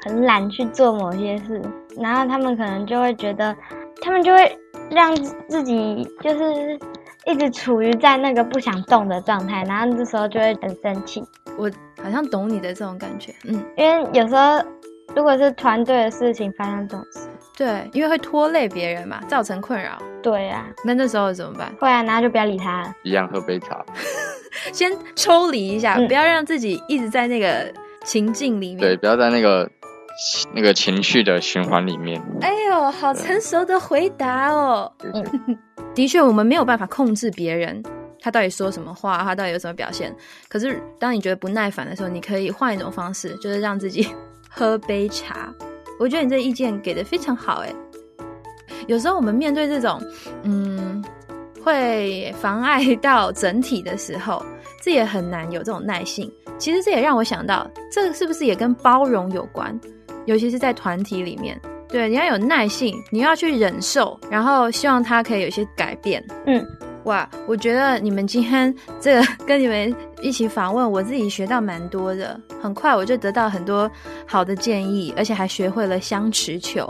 [0.04, 1.62] 很懒去做某些事，
[1.96, 3.54] 然后他们可能就会觉得，
[4.02, 4.58] 他们就会
[4.90, 5.14] 让
[5.48, 6.76] 自己就是
[7.24, 11.22] 一直处于在那个不想动的状态，然后这时候就会很生气。
[11.58, 11.70] 我
[12.02, 14.62] 好像懂你的这种感觉，嗯，因为有时候
[15.14, 19.98] 如果是团队的事情发生这种事，对，因为会拖累别人嘛，造成困扰。
[20.22, 21.72] 对啊，那那时候怎么办？
[21.80, 22.94] 会啊，然后就不要理他了。
[23.02, 23.84] 一样喝杯茶，
[24.72, 27.72] 先抽离一下，嗯不要让自己一直在那个
[28.04, 28.78] 情境里面。
[28.78, 29.68] 对，不要在那个
[30.52, 32.20] 那个情绪的循环里面。
[32.40, 34.92] 哎呦，好成熟的回答哦！
[35.94, 37.82] 的确，我们没有办法控制别人，
[38.20, 40.14] 他到底说什么话，他到底有什么表现。
[40.48, 44.08] 可是，当你觉得不耐烦的时候，你可以换一种方式，就是让自己
[44.48, 45.52] 喝杯茶。
[45.98, 47.74] 我觉得你这意见给的非常好，哎。
[48.86, 50.00] 有时候我们面对这种，
[50.44, 51.04] 嗯，
[51.62, 54.44] 会妨碍到整体的时候，
[54.82, 56.32] 这也很难有这种耐性。
[56.56, 59.78] 其实这也让我想到，这是不是也跟包容有关？
[60.26, 66.24] 尤其是在团体里面，对，你要有耐性，你要去忍受，然后希望他可以有些改变。
[66.46, 66.64] 嗯，
[67.08, 72.38] 哇，我觉得你们今天这个跟你们一起访问，我自己学到蛮多的。
[72.60, 73.90] 很快我就得到很多
[74.26, 76.86] 好的建议，而且还学会了相持球，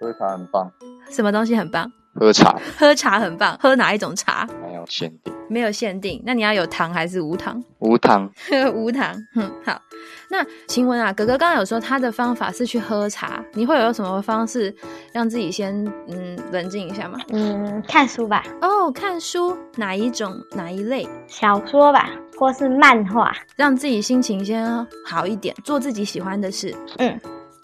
[0.00, 0.72] 喝茶很棒，
[1.12, 2.58] 什么东西很棒，喝茶。
[2.78, 4.48] 喝茶很棒，喝哪一种茶？
[4.66, 7.62] 没有限定，没有限定，那你要有糖还是无糖？
[7.78, 8.30] 无糖。
[8.74, 9.80] 无糖，哼，好。
[10.28, 14.74] 那请问啊，哥哥刚刚有说他的方法是去喝茶，你会有什么方式
[15.12, 15.74] 让自己先
[16.08, 17.18] 嗯冷静一下吗？
[17.30, 23.32] 嗯，看书吧，哦，看书哪一种哪一类，小说吧，或是漫画。
[23.56, 26.74] 让自己心情先好一点，做自己喜欢的事。
[26.98, 27.18] 嗯，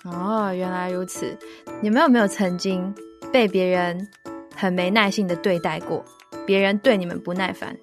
[0.05, 1.37] 哦，原来如此。
[1.83, 2.95] 你们有没有曾经
[3.33, 4.09] 被别人
[4.55, 6.05] 很没耐性的对待过？
[6.51, 7.77] 别人对你们不耐烦？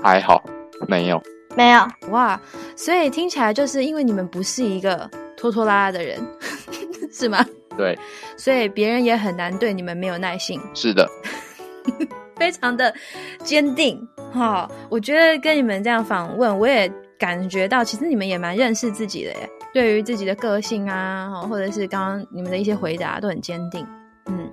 [0.00, 0.40] 还好，
[0.86, 1.20] 没有。
[1.56, 2.40] 没有，哇，
[2.76, 6.24] 所以听起来就是因为你们不是一个拖拖拉拉的人，
[7.10, 7.44] 是吗？
[7.76, 7.98] 对，
[8.36, 11.04] 所以别人也很难对你们没有耐心，是的，
[12.38, 12.94] 非常的
[13.42, 14.00] 坚定。
[14.32, 16.88] 哈、我觉得跟你们这样访问，我也
[17.18, 19.50] 感觉到，其实你们也蛮认识自己的耶。
[19.74, 23.84] 对于自己的个性啊，或者是刚刚你们的一些回答都很坚定。
[24.26, 24.48] 嗯，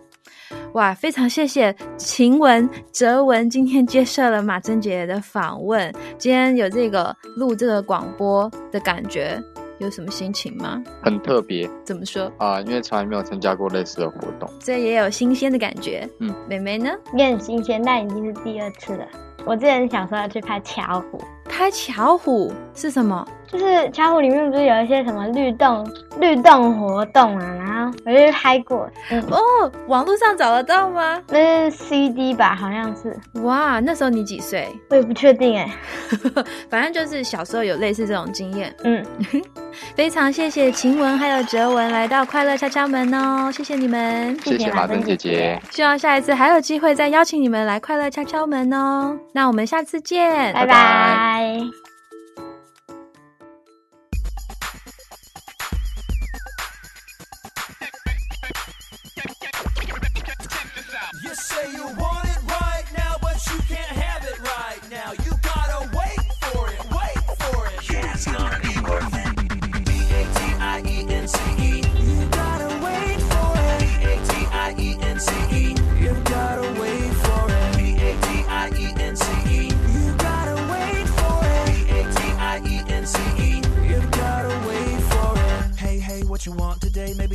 [0.73, 5.93] 哇，非常谢谢晴雯、哲文今天接受了马珍姐姐的访问。
[6.17, 9.39] 今天有这个录这个广播的感觉，
[9.77, 10.81] 有什么心情吗？
[11.03, 12.31] 很特别怎么说？
[12.39, 14.49] 啊、因为从来没有参加过类似的活动。
[14.59, 16.09] 这也有新鲜的感觉。
[16.19, 16.89] 嗯，妹妹呢？
[17.15, 19.05] 也很新鲜，但已经是第二次了。
[19.45, 23.23] 我之前想说要去拍巧虎，拍巧虎是什么？
[23.53, 25.87] 就是巧虎里面不是有一些什么律动
[26.19, 31.21] 律动活动啊，然后我就去拍过，嗯，哦，网络上找得到吗？
[31.29, 34.67] 那是 CD 吧，好像是，哇，那时候你几岁？
[34.89, 35.69] 我也不确定哎，
[36.67, 38.75] 反正就是小时候有类似这种经验。
[38.83, 39.05] 嗯，
[39.95, 44.35] 非常谢谢晴雯还有哲文来到快乐敲敲门哦，谢谢你们。
[44.43, 49.15] 谢谢马珍姐姐，希望下一次还有机会再邀请你们来快乐敲敲门哦。
[49.31, 51.92] 那我们下次见，拜拜。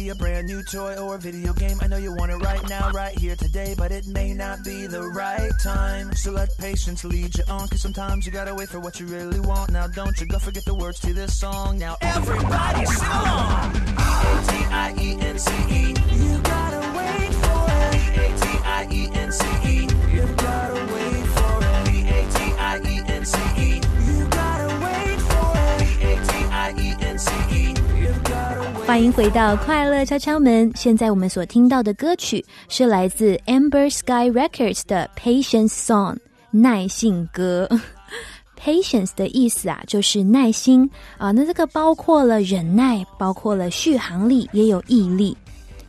[0.08, 1.76] A brand new toy or video game.
[1.82, 4.86] I know you want it right now, right here today, but it may not be
[4.86, 6.14] the right time.
[6.14, 9.38] So let patience lead you on, cause sometimes you gotta wait for what you really
[9.40, 9.70] want.
[9.70, 11.76] Now don't you go forget the words to this song.
[11.78, 13.72] Now everybody sing along.
[14.48, 15.94] B-A-T-I-E-N-C-E.
[16.16, 17.92] You gotta wait for it.
[18.16, 19.88] B-A-T-I-E-N-C-E.
[20.14, 20.77] You gotta
[28.88, 30.72] 欢迎回到快乐敲敲门。
[30.74, 35.10] 现在我们所听到的歌曲是来自 Amber Sky Records 的
[35.42, 36.14] 《Patience Song》
[36.50, 37.68] 耐性歌。
[38.58, 41.30] patience 的意思啊，就是耐心啊。
[41.32, 45.36] 那这个包括了忍耐，包括了续航力，也有毅力。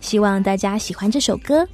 [0.01, 1.65] 希望大家喜欢这首歌。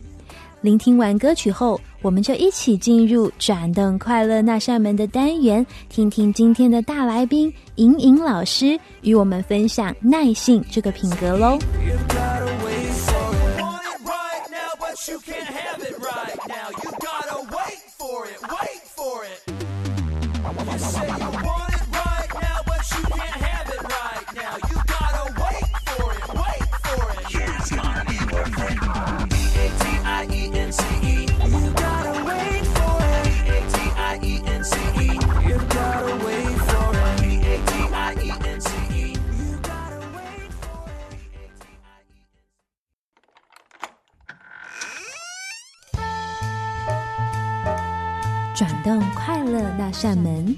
[0.65, 11.59] 聆听完歌曲后，我们就一起进入转动快乐那扇门的单元，听听今天的大来宾莹莹老师与我们分享耐性这个品格喽。
[48.55, 50.55] 转动快乐那扇门。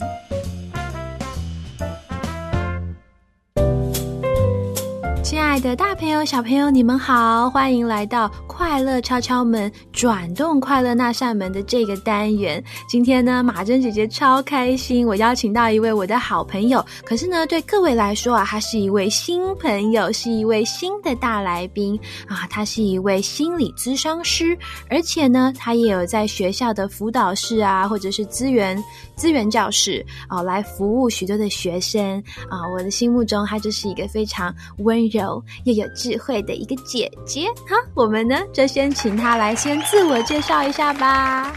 [5.28, 12.64] 亲爱的大朋友、小朋友，你们好，欢迎来到快乐敲敲门，转动快乐那扇门的这个单元。
[12.88, 24.58] 今天呢，马珍姐姐超开心，我邀请到一位我的好朋友，可是呢，对各位来说啊，他是一位新朋友，是一位新的大来宾啊，他是一位心理咨商师，
[24.90, 28.82] 而且呢，他也有在学校的辅导室啊，或者是资源
[29.18, 32.66] 资源教室啊，来服务许多的学生啊。
[32.74, 37.48] 我的心目中，她就是一个非常温柔柔又有智慧的一个姐姐。
[37.68, 41.52] 好，我们呢就先请她来先自我介绍一下吧。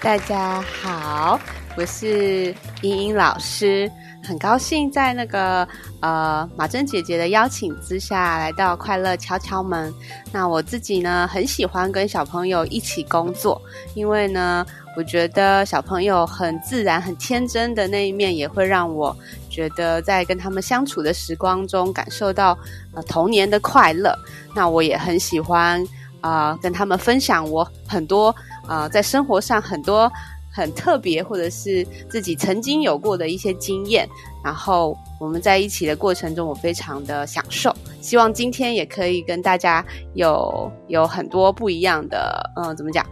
[0.00, 1.38] 大家好，
[1.76, 3.90] 我是莹莹老师，
[4.22, 5.66] 很高兴在那个
[6.00, 9.92] 呃马珍姐姐的邀请之下来到快乐敲敲门。
[10.32, 13.60] 那我自己呢，很喜欢跟小朋友一起工作，
[13.94, 19.16] 因为呢，我觉得小朋友很自然、很天真的那一面，也会让我
[19.54, 22.58] 觉得在跟他们相处的时光中，感受到
[22.92, 24.12] 呃童年的快乐。
[24.52, 25.80] 那我也很喜欢
[26.20, 28.34] 啊、跟他们分享我很多
[28.66, 30.10] 啊在生活上很多
[30.50, 34.08] 很特别，或者是自己曾经有过的一些经验。
[34.42, 37.74] 然后我们在一起的过程中，我非常的享受。
[38.00, 39.84] 希望今天也可以跟大家
[40.14, 43.06] 有有很多不一样的，嗯、怎么讲？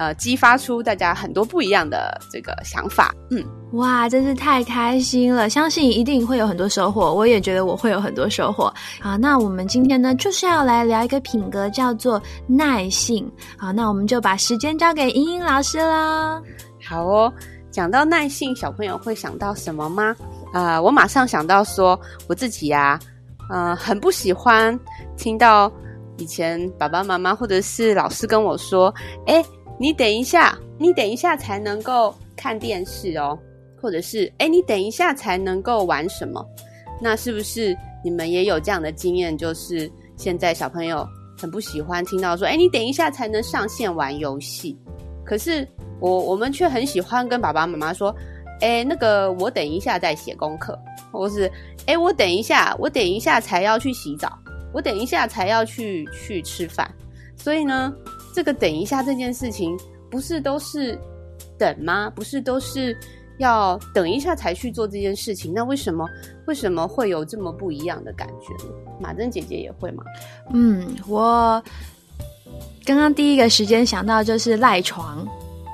[0.00, 3.14] 呃，激发出大家很多不一样的这个想法。
[3.30, 5.50] 嗯，哇，真是太开心了！
[5.50, 8.72] 相信一定会有很多收获，我也觉得我会有很多收获。
[8.98, 13.30] 好，那我们今天呢，就是要来聊一个品格，叫做耐性。
[13.58, 16.40] 好，那我们就把时间交给莹莹老师啦。
[16.82, 17.30] 好哦。
[17.70, 20.16] 讲到耐性，小朋友会想到什么吗？
[20.52, 22.98] 啊、我马上想到说，我自己呀、
[23.48, 24.76] 呃，很不喜欢
[25.16, 25.70] 听到
[26.16, 28.92] 以前爸爸妈妈或者是老师跟我说
[29.28, 29.44] ：“哎，
[29.80, 33.38] 你等一下，你等一下才能够看电视哦，
[33.80, 36.44] 或者是哎，你等一下才能够玩什么？”
[37.00, 37.74] 那是不是
[38.04, 39.38] 你们也有这样的经验？
[39.38, 41.08] 就是现在小朋友
[41.38, 44.78] 很不喜欢听到说：“哎，你等一下才能上线玩游戏。”
[45.24, 45.66] 可是
[45.98, 48.14] 我我们却很喜欢跟爸爸妈妈说
[48.60, 50.78] ：“哎，那个我等一下再写功课，
[51.10, 51.50] 或是
[51.86, 54.38] 哎，我等一下，我等一下才要去洗澡，
[54.74, 56.86] 我等一下才要去去吃饭。”
[57.34, 57.90] 所以呢，
[58.34, 59.78] 这个等一下这件事情，
[60.10, 60.98] 不是都是
[61.58, 62.10] 等吗？
[62.14, 62.96] 不是都是
[63.38, 65.52] 要等一下才去做这件事情？
[65.54, 66.08] 那为什么
[66.46, 68.72] 为什么会有这么不一样的感觉呢？
[69.00, 70.04] 马珍姐姐也会吗？
[70.52, 71.62] 嗯，我
[72.84, 75.26] 刚刚第一个时间想到就是赖床，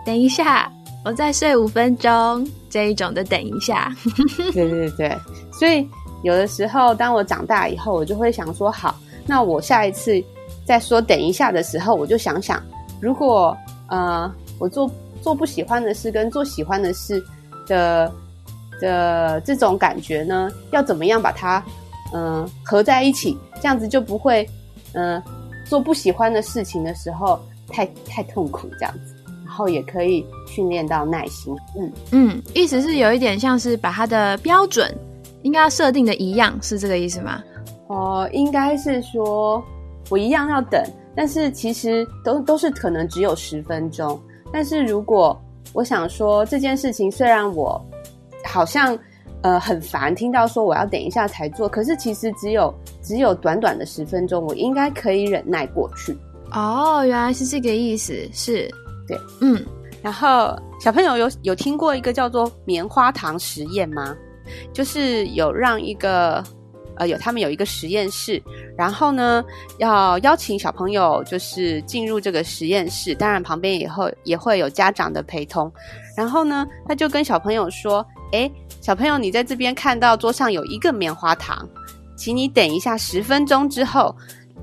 [0.05, 0.71] 等一下，
[1.05, 3.95] 我再睡五分钟这一种的等一下。
[4.53, 5.17] 对对对，
[5.53, 5.89] 所以
[6.23, 10.23] 有的时候，当我长大以后，我就会想说，好，那我下一次
[10.67, 12.63] 再说等一下的时候，我就想想，
[13.01, 13.57] 如果
[13.89, 14.91] 呃我做
[15.23, 17.25] 做不喜欢的事跟做喜欢的事
[17.67, 18.13] 的
[18.81, 21.63] 的这种感觉呢，要怎么样把它
[22.13, 24.49] 嗯、呃合在一起，这样子就不会
[24.93, 25.23] 嗯、呃
[25.69, 29.15] 做不喜欢的事情的时候太太痛苦这样子，
[29.45, 31.93] 然后也可以训练到耐心，嗯。
[32.13, 34.93] 嗯，意思是有一点像是把它的标准
[35.43, 37.43] 应该要设定的一样，是这个意思吗？
[37.89, 39.63] 哦，应该是说
[40.09, 40.83] 我一样要等，
[41.15, 44.21] 但是其实都都是可能只有十分钟。
[44.53, 45.39] 但是如果
[45.73, 47.85] 我想说这件事情，虽然我
[48.45, 48.97] 好像
[49.43, 56.17] 呃很烦，听到说我要等一下才做，可是其实只有只有短短的十分钟，我应该可以忍耐过去。
[56.53, 58.71] 哦，原来是这个意思，是
[59.09, 59.61] 对，嗯，
[60.01, 64.17] 然后小朋友有有听过一个叫做棉花糖实验吗？
[64.73, 66.43] 就是有让一个
[66.97, 68.43] 呃有他们有一个实验室，
[68.77, 69.45] 然后呢
[69.79, 75.73] 要邀请小朋友就是进入这个实验室，当然旁边也会也会有家长的陪同。
[76.17, 81.69] 然后呢，他就跟小朋友说：“诶，小朋友，你在这边看到桌上有一个棉花糖，
[82.17, 84.17] 请你等一下十分钟之后，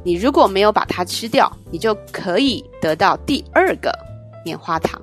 [0.03, 3.91] 你如果没有把它吃掉，你就可以得到第二个
[4.43, 4.99] 棉花糖。”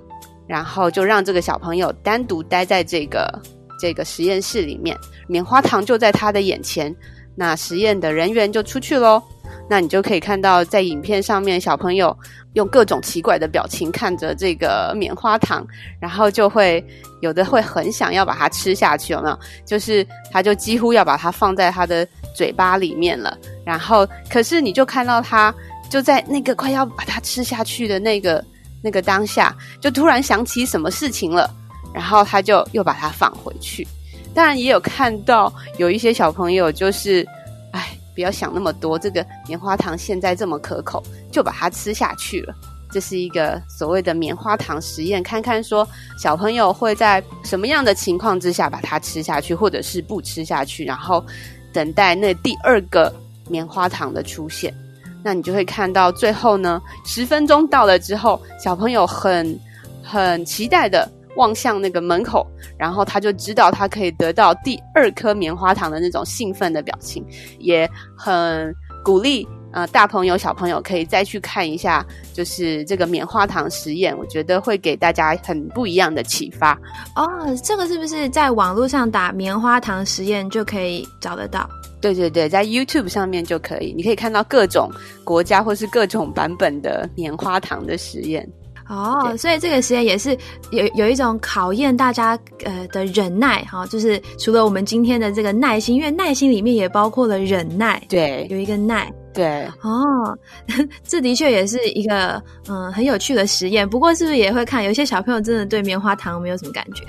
[0.48, 3.40] 然后就让这个小朋友单独待在这个
[3.78, 6.92] 这个实验室里面，棉花糖就在他的眼前。
[7.40, 9.22] 那实验的人员就出去喽。
[9.66, 12.14] 那你就可以看到，在影片上面，小朋友
[12.52, 15.66] 用各种奇怪的表情看着这个棉花糖，
[15.98, 16.84] 然后就会
[17.20, 19.38] 有的会很想要把它吃下去，有没有？
[19.64, 23.38] 就是他就几乎要把它放在他的嘴巴里面了。
[23.64, 25.54] 然后，可是你就看到他
[25.88, 28.44] 就在那个快要把它吃下去的那个
[28.82, 31.48] 那个当下，就突然想起什么事情了，
[31.94, 33.88] 然后他就又把它放回去。
[34.34, 37.26] 当然，也有看到有一些小朋友就是，
[37.72, 37.96] 哎。
[38.12, 42.54] 不要想那么多，这个棉花糖现在这么可口，就把它吃下去了。
[42.90, 51.24] 这是一个所谓的棉花糖实验，看看说小朋友会在什么样的情况之下把它吃下去，或者是不吃下去，然后
[51.72, 53.14] 等待那第二个
[53.48, 54.74] 棉花糖的出现。
[55.22, 59.58] 那你就会看到最后呢，十分钟到了之后，小朋友很
[60.02, 61.10] 很期待的。
[61.36, 62.46] 望向那个门口，
[62.78, 67.24] 然后他就知道他可以得到第二颗棉花糖的那种兴奋的表情，
[67.58, 68.74] 也很
[69.04, 72.04] 鼓励呃大朋友小朋友可以再去看一下，
[72.34, 76.72] 就是这个棉花糖实验，我觉得会给大家很不一样的启发。
[77.16, 77.26] 哦，
[77.64, 81.68] 这个是不是在网络上打棉花糖实验就可以找得到？
[82.00, 84.90] 对对对，在 YouTube 上面就可以，你可以看到各种
[85.22, 88.48] 国家或是各种版本的棉花糖的实验。
[88.90, 90.36] 哦，所以这个实验也是
[90.72, 100.36] 有有一种考验大家呃的忍耐哈，就是除了我们今天的这个耐心，因为耐心里面也包括了忍耐，对，有一个耐，对，哦，
[101.06, 103.88] 这的确也是一个嗯很有趣的实验。
[103.88, 107.04] 不过是不是也会看有些小朋友真的对棉花糖没有什么感觉？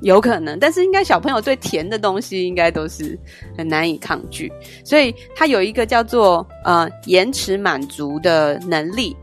[0.00, 3.18] 有可能，但是应该小朋友对甜的东西应该都是
[3.54, 4.50] 很难以抗拒，
[4.82, 9.14] 所以它有一个叫做呃延迟满足的能力。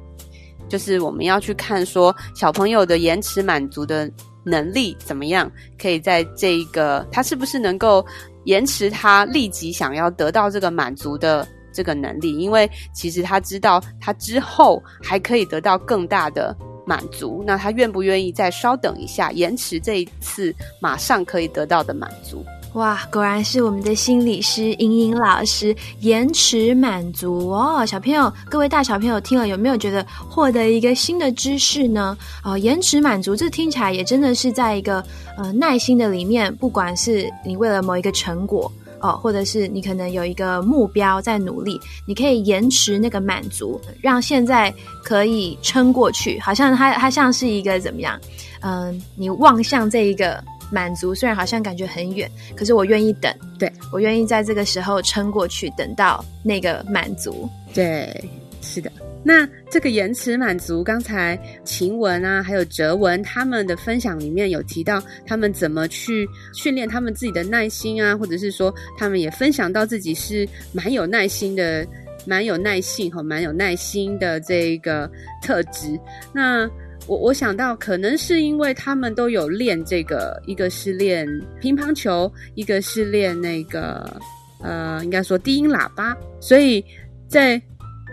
[0.67, 4.09] 就是我们要去看说小朋友的延迟满足的
[4.43, 8.05] 能力怎么样，可以在这一个他是不是能够
[8.43, 12.37] 延迟他立即想要得到这个满足的这个能力？
[12.37, 16.55] 因为其实他知道他之后还可以得到更大的
[16.85, 22.45] 满足，那他愿不愿意再稍等一下，延迟这一次马上可以得到的满足？
[22.75, 32.17] 哇，果然是我们的心理师莹莹老师，延迟满足哦，小朋友，各位大小朋友听了有没有觉得获得一个新的知识呢？
[32.43, 35.01] 哦，延迟满足，这听起来也真的是在一个
[35.37, 38.69] 呃耐心的里面，不管是你为了某一个成果
[38.99, 48.19] 哦，或者是你可能有一个目标在努力，你可以延迟那个满足，让现在可以撑过去，好像它它像是一个怎么样？
[48.59, 50.43] 嗯、你望向这一个。
[50.71, 57.49] 满足虽然好像感觉很远，可是我愿意等，对我愿意在这个时候撑过去，等到那个满足。
[57.73, 58.23] 对，
[58.61, 58.91] 是的。
[59.27, 71.83] 那这个延迟满足，刚才晴雯啊，还有哲文他们的分享里面有提到，他们怎么去训练他们自己的耐心啊，或者是说，他们也分享到自己是蛮有耐心的，
[72.27, 75.09] 蛮有耐性和蛮有耐心的这个
[75.41, 75.99] 特质。
[76.31, 76.69] 那
[77.07, 81.27] 我我想到，可能是因为他们都有练这个，一个是练
[81.61, 84.19] 乒乓球，一个是练那个
[84.61, 86.83] 呃，应该说低音喇叭，所以
[87.27, 87.61] 在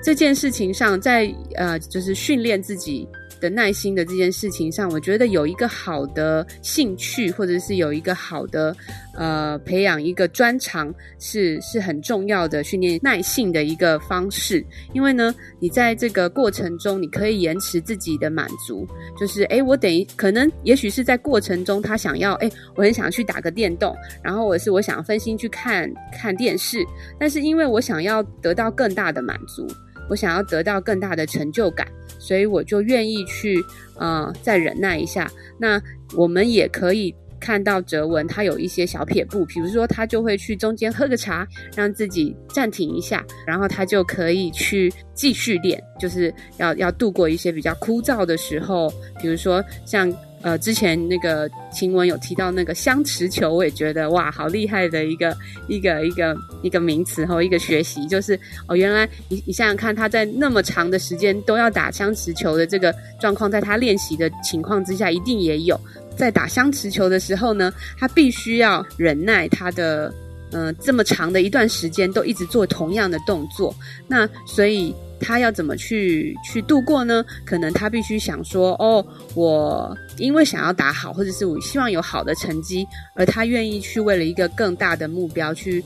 [0.04, 3.08] 这件事情上，在呃，就是训练自己
[3.42, 8.74] 的耐心的这件事情上，我觉得有一个好的兴趣，或者是有一个好的
[9.16, 14.64] 呃培养一个专长，是是很重要的训练耐性的一个方式。
[14.92, 18.86] 因为呢，你在这个过程中，你可以延迟自己的满足，
[19.18, 26.78] 就是诶，我等于可能也许是在过程中，他想要诶，我很想去打个电动，然后我是我想要分心去看看电视，
[27.18, 29.66] 但是因为我想要得到更大的满足。
[30.08, 31.86] 我想要得到更大的成就感，
[32.18, 33.62] 所以我就愿意去，
[33.96, 35.30] 呃，再忍耐一下。
[35.58, 35.80] 那
[36.16, 50.12] 我们也可以看到哲文他有一些小撇步，比如说他就会去中间喝个茶，让自己暂停一下，然后他就可以去继续练，就是要要度过一些比较枯燥的时候，比如说像。
[50.42, 55.36] 呃，之前那个晴雯有提到那个相持球，我也觉得哇，好厉害的一个
[55.68, 65.80] 一个一个一个名词和一个学习，就是哦，原来你你想想看，他在那么长的时间都要打相持球的这个状况，在他练习的情况之下，一定也有
[66.16, 70.12] 在打相持球的时候呢，他必须要忍耐他的
[70.50, 73.74] 呃这么长的一段时间都一直做同样的动作，
[74.08, 77.24] 那所以他要怎么去去度过呢？
[77.46, 79.02] 可能他必须想说，哦，
[79.34, 85.82] 我因为想要打好，或者是我希望有好的成绩，而他愿意去为了一个更大的目标去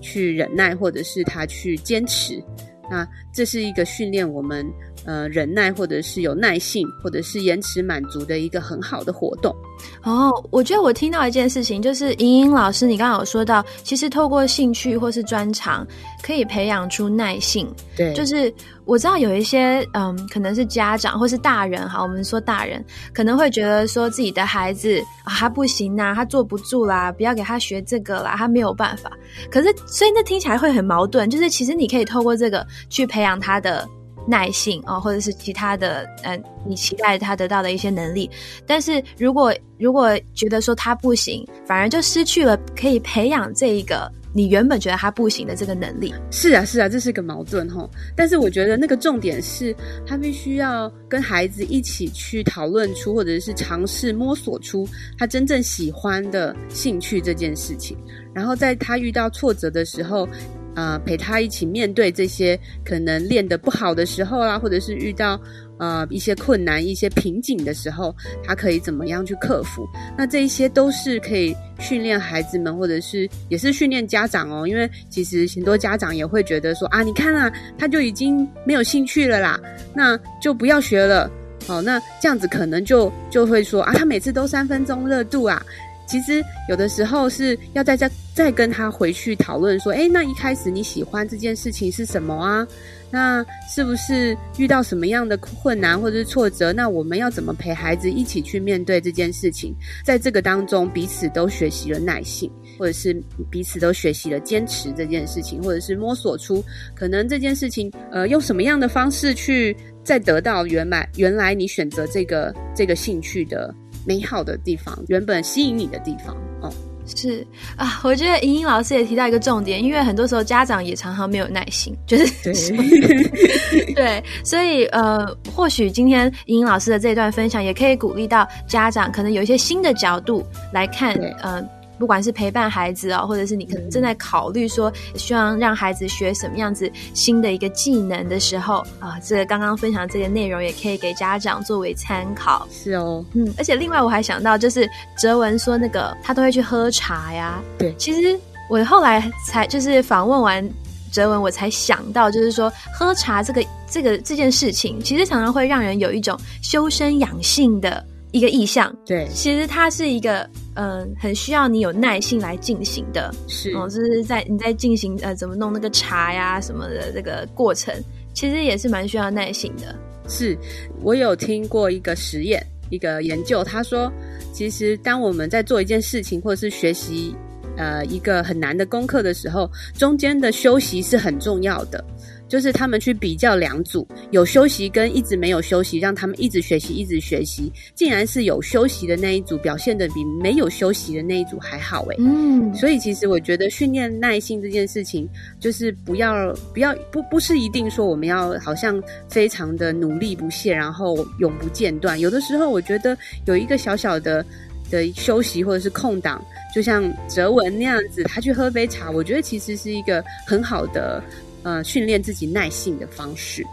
[0.00, 2.42] 去忍耐，或者是他去坚持。
[2.90, 4.66] 那这是一个训练我们
[5.04, 9.54] 呃忍耐，或者是有耐性，或者是延迟满足的一个很好的活动。
[10.02, 15.86] 哦，我觉得我听到一件事情，就是莹莹老师，你刚刚有说到，其实透过兴趣或是专长，
[16.22, 17.68] 可以培养出耐性。
[17.96, 18.52] 对就是
[18.84, 29.10] 我知道有一些嗯，可能是家长或是大人哈，我们说大人可能会觉得说自己的孩子啊，他不行呐、他坐不住啦，不要给他学这个啦，他没有办法。
[29.50, 33.88] 可是，所以那听起来会很矛盾，就是其实你可以透过这个去培养他的。
[34.26, 38.30] 耐性哦，或者是其他的，呃，你期待他得到的一些能力，
[38.66, 46.14] 但是如果如果觉得说他不行，反而就失去了可以培养这一个你原本觉得他不行的这个能力。
[46.30, 47.88] 是啊，是啊，这是个矛盾哈。
[48.16, 49.74] 但是我觉得那个重点是，
[50.06, 57.96] 他必须要跟孩子一起去讨论出，或者是尝试摸索出他真正喜欢的兴趣这件事情。
[58.32, 60.28] 然后在他遇到挫折的时候，
[60.76, 65.40] 呃，陪他一起面对这些可能练得不好的时候啦，或者是遇到
[65.80, 68.14] 呃一些困难、一些瓶颈的时候，
[68.44, 69.88] 他可以怎么样去克服？
[70.16, 74.68] 那这一些都是可以训练孩子们，或者是也是训练家长哦。
[74.68, 79.58] 因为其实很多家长也会觉得说啊，你看啊，他就已经没有兴趣了啦，
[79.92, 81.28] 那就不要学了。
[81.66, 85.64] 哦，那这样子可能就就会说啊，他每次都三分钟热度啊。
[86.06, 92.66] 其实有的时候是要再再再跟他回去讨论说，诶，那一开始你喜欢这件事情是什么啊？
[93.10, 96.72] 那是不是遇到什么样的困难或者是挫折？
[96.72, 99.74] 那我们要怎么陪孩子一起去面对这件事情？
[100.04, 103.12] 在这个当中，彼此都学习了耐性，或者是
[103.50, 113.74] 彼此都学习了坚持这件事情，或者是摸索出可能这件事情，呃，用什么样的方式去再得到原来原来你选择这个这个兴趣的
[114.06, 116.72] 美好的地方，原本吸引你的地方哦。
[117.16, 117.46] 是
[117.76, 131.62] 啊，我觉得莹莹老师也提到一个重点，因为很多时候家长也常常没有耐心，就是对 对，所以呃，或许今天莹莹老师的这段分享也可以鼓励到家长，可能有一些新的角度来看对，呃。
[132.00, 142.66] 不管是陪伴孩子啊、或者是你可能正在考虑说，希望让孩子学什么样子新的一个技能的时候啊，这个刚刚分享这个内容也可以给家长作为参考。
[142.72, 144.88] 是哦，嗯，而且另外我还想到，就是
[145.18, 147.60] 哲文说那个他都会去喝茶呀。
[147.78, 148.40] 对其实
[148.70, 150.66] 我后来才就是访问完
[151.12, 158.02] 哲文，我才想到，就是说喝茶这个这个这件事情，其实常常会让人有一种修身养性的
[158.32, 158.94] 一个意向。
[159.04, 163.34] 对，其实它是一个嗯、很需要你有耐心来进行的。
[163.46, 167.94] 是哦，就是在你在进行呃怎么弄那个茶呀什么的这个过程，
[168.32, 169.94] 其实也是蛮需要耐心的。
[170.28, 170.56] 是，
[171.02, 174.10] 我有听过一个实验，一个研究，他说，
[174.52, 177.34] 其实当我们在做一件事情或者是学习
[177.76, 179.68] 呃一个很难的功课的时候，
[179.98, 182.02] 中间的休息是很重要的。
[182.50, 192.16] 就是他们去比较两组，有休息跟一直没有休息，让他们一直学习，一直学习，竟然是有休息的那一组表现的比没有休息的那一组还好诶。
[192.18, 195.28] 嗯，所以其实我觉得训练耐心这件事情，
[195.60, 202.18] 就是不要不要不不是一定说我们要好像非常的努力不懈，然后永不间断。
[202.18, 204.44] 有的时候我觉得有一个小小的
[204.90, 206.44] 的休息或者是空档，
[206.74, 211.22] 就像哲文那样子，他去喝杯茶，我觉得其实是一个很好的
[211.62, 213.64] 呃训练自己耐性的方式。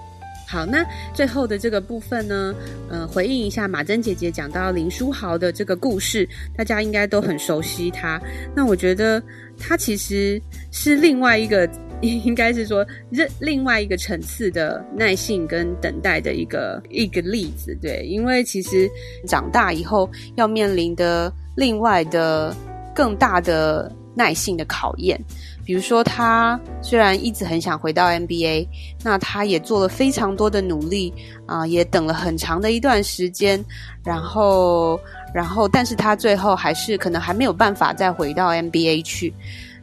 [0.50, 0.82] 好，那
[1.14, 2.56] 最后的这个部分呢，
[2.90, 6.26] 呃，回应一下马珍姐姐讲到林书豪的这个故事，
[6.56, 8.18] 大家应该都很熟悉他。
[8.56, 9.22] 那我觉得
[9.60, 11.70] 他其实是另外一个，
[12.02, 17.78] 应该是说另另外一个层次的耐性跟等待的一个一个例子。
[17.82, 18.90] 对，因为其实
[19.28, 22.56] 长大以后要面临的另外的
[22.96, 25.22] 更大的耐性的考验。
[25.68, 28.66] 比如说，他虽然一直很想回到 NBA，
[29.04, 31.14] 那他也做了非常多的努力
[31.46, 33.62] 啊、也等了很长的一段时间，
[34.02, 34.98] 然后，
[35.34, 39.34] 然后，但是他最后还是可能还没有办法再回到 NBA 去。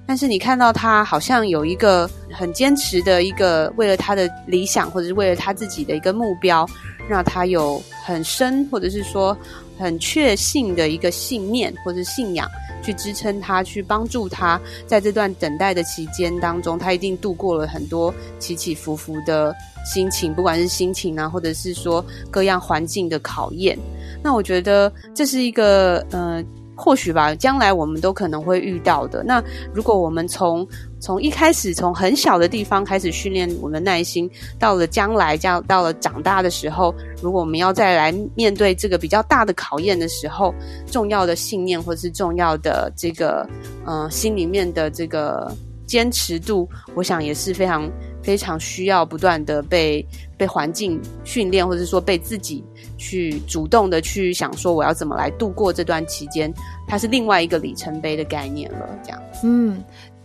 [0.07, 6.66] 但是你看到他好像有一个很坚持的一个，为了他的理想或者是为了他自己的一个目标，
[7.07, 9.37] 让他有很深或者是说
[9.78, 12.49] 很确信的一个信念或者信仰。
[12.85, 19.55] 去支撑他，去帮助他，在这段等待的期间当中，他一定度过了很多起起伏伏的
[19.85, 23.78] 心情，不管是心情啊，或者是说各样环境的考验。
[24.22, 26.45] 那我觉得这是一个呃
[26.76, 29.22] 或许吧，将来我们都可能会遇到的。
[29.22, 30.66] 那如果我们从
[31.05, 34.28] 从一开始从很小的地方开始训练我们的耐心，
[34.59, 40.55] 到了将来，这样到了长大的时候，如果我们要再来面对这个比较大的考验的时候，
[40.86, 43.46] 重要的信念或是重要的这个
[43.84, 45.55] 呃心里面的这个
[45.86, 47.86] 坚持度，我想也是非常
[48.22, 50.02] 非常需要不断的被
[50.38, 52.64] 被环境训练，或者说被自己
[52.96, 56.50] 去主动的去想说我要怎么来度过这段期间，
[56.88, 59.22] 它是另外一个里程碑的概念了，这样。
[59.42, 59.84] 嗯，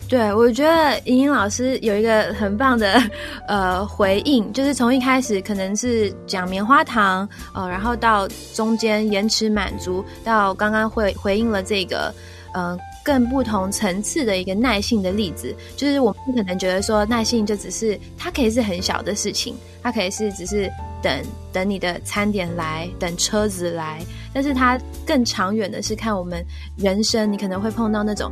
[0.10, 3.00] 对，我觉得莹莹老师有一个很棒的
[3.48, 12.12] 呃回应，就是从一开始可能是讲棉花糖，呃，然后到中间延迟满足，到刚刚回回应了这个
[12.56, 20.70] 呃更不同层次的一个耐性的例子，就是我们可能觉得说耐性就只是它可以是很小的事情，它可以是只是
[21.02, 21.22] 等
[21.52, 24.02] 等你的餐点来，等车子来，
[24.34, 26.46] 但是它更长远的是看我们
[26.78, 28.32] 人生，你可能会碰到那种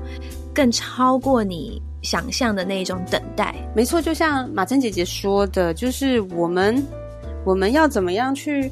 [0.53, 3.55] 更超过你想象的那一种等待。
[3.75, 6.85] 没错，就像马珍姐姐说的，就是我们
[7.45, 8.71] 我们要怎么样去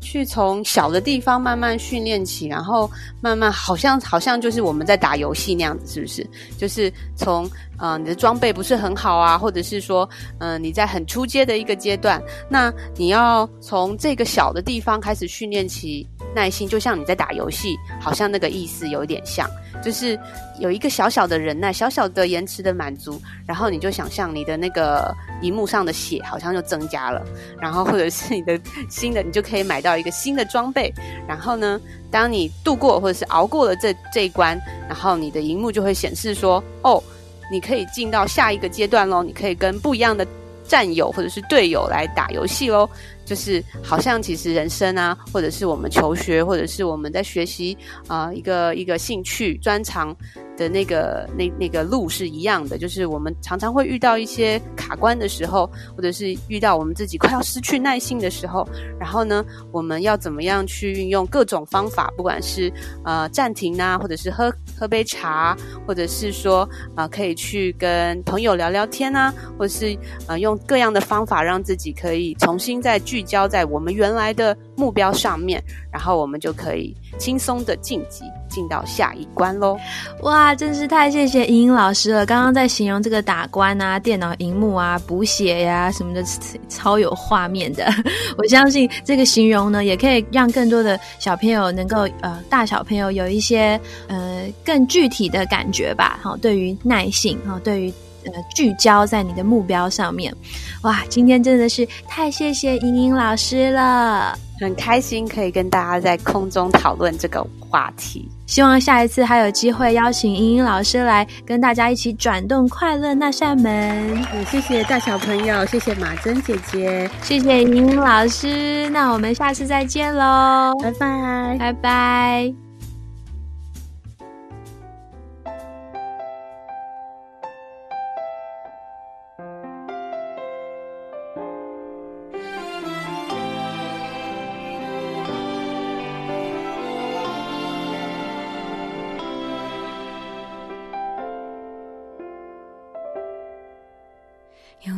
[0.00, 2.90] 去从小的地方慢慢训练起，然后
[3.20, 6.26] 慢慢好像好像就是我们在打游戏那样子，是不是？
[6.56, 19.48] 就是从呃你的装备不是很好啊，或者是说嗯、你在很初阶的一个阶段，那你要从这个小的地方开始训练起耐心，就像你在打游戏，好像那个意思有点像，
[19.82, 20.18] 就是
[20.58, 27.24] 有一个小小的忍耐，小小的延迟的满足，然后你就想象你的那个荧幕上的血好像就增加了，
[27.60, 28.58] 然后或者是你的
[28.90, 30.92] 新的，你就可以买到一个新的装备，
[31.26, 37.02] 然后呢，当你度过或者是熬过了这这一关，然后你的荧幕就会显示说，哦，
[37.50, 40.26] 你可以进到下一个阶段喽，你可以跟不一样的
[40.66, 42.88] 战友或者是队友来打游戏喽。
[43.28, 47.76] 就是好像其实人生啊，或者是我们求学，或者是我们在学习
[48.06, 50.16] 啊、一个一个兴趣专长
[50.56, 52.78] 的那个那那个路是一样的。
[52.78, 58.66] 就是我们常常会遇到一些卡关的时候，或者是遇到我们自己快要失去耐心的时候，
[58.98, 62.72] 然后呢，我们要怎么样去运用各种方法，不管是
[63.04, 65.54] 呃暂停啊，或者是喝喝杯茶，
[65.86, 75.60] 或者是说啊、可以去跟朋友聊聊天啊，或者是呃用各样的方法让自己可以重新再聚聚焦在我们原来的目标上面，
[75.90, 79.76] 然后我们就可以轻松的晋级进到下一关喽。
[80.20, 82.24] 哇，真是太谢谢莹莹老师了！
[82.24, 86.22] 刚刚在形容这个打关啊、电脑荧幕啊、补血呀、什么的，
[86.68, 87.92] 超有画面的。
[88.38, 96.20] 我相信这个形容呢，也可以让更多的小朋友能够呃，大小朋友有一些呃更具体的感觉吧。
[96.22, 97.92] 好、对于耐性哈、对于
[98.24, 100.34] 呃聚焦在你的目标上面。
[100.82, 104.38] 哇，今天真的是太谢谢莹莹老师了。
[104.60, 108.28] 很开心可以跟大家在空中讨论这个话题。
[108.46, 114.16] 希望下一次还有机会邀请莹莹老师来跟大家一起转动快乐那扇门。
[114.34, 121.56] 也谢谢大小朋友，谢谢马珍姐姐，谢谢莹莹老师，那我们下次再见喽，拜拜。
[121.58, 122.67] 拜拜。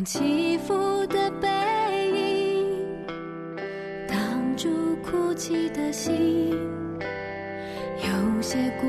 [0.00, 1.46] 用起伏的背
[2.10, 3.06] 影
[4.08, 6.50] 挡住哭泣的心，
[7.98, 8.86] 有些孤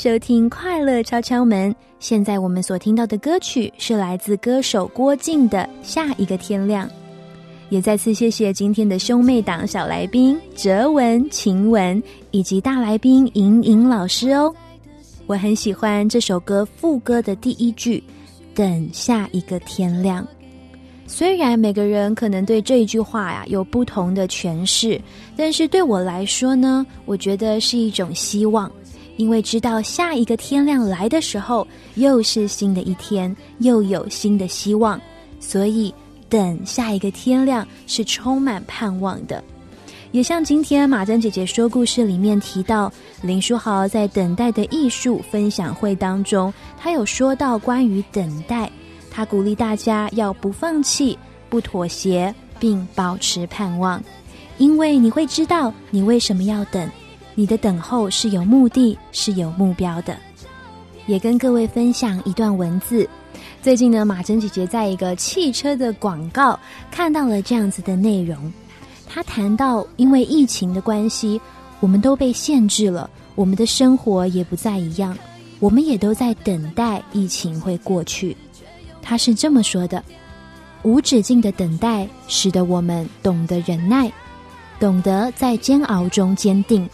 [0.00, 1.70] 收听《快乐敲敲门》。
[1.98, 6.88] 现在我们所听到的歌曲是来自歌手郭靖的《下一个天亮》。
[7.68, 14.50] 也再次谢谢今天的兄妹党小来宾哲文、晴雯以及大来宾莹莹老师哦。
[15.26, 18.02] 我很喜欢这首歌副歌的第一句
[18.56, 20.26] “等下一个天亮”。
[21.06, 24.98] 虽然每个人可能对这一句话呀有不同的诠释，
[25.36, 28.70] 但是对我来说呢，我觉得是一种希望。
[29.20, 34.98] 因为知道下一个天亮来的时候，又是新的一天，又有新的希望，
[35.38, 35.94] 所以
[36.30, 39.44] 等下一个天亮是充满盼望的。
[40.12, 42.90] 也像今天马珍姐姐说故事里面提到，
[43.20, 48.72] 林书豪在《等待的艺术》分享会当中，他有说到关于等待，
[49.10, 51.18] 他鼓励大家要不放弃、
[51.50, 54.02] 不妥协，并保持盼望，
[54.56, 56.90] 因为你会知道你为什么要等。
[57.40, 60.14] 你的等候是有目的，是有目标的。
[61.06, 63.08] 也跟各位分享一段文字。
[63.62, 66.60] 最近呢，马珍姐姐在一个汽车的广告
[66.90, 68.52] 看到了这样子的内容。
[69.08, 71.40] 她谈到，因为疫情的关系，
[71.80, 75.16] 我们都被限制了，我们的生活也不再一样，
[75.60, 78.36] 我们也都在等待疫情会过去。
[79.00, 80.04] 她是这么说的：
[80.82, 84.12] 无止境的等待，使得我们懂得忍耐，
[84.78, 86.86] 懂得在煎熬中坚定。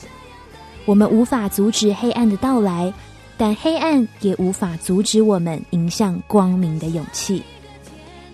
[0.87, 2.91] 我们无法阻止黑暗的到来，
[3.37, 7.43] 但黑暗也无法阻止我们迎向光明的勇气。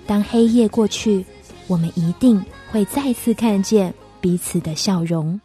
[0.06, 1.24] 当黑夜过去，
[1.66, 5.40] 我们一定会再次看见彼此的笑容。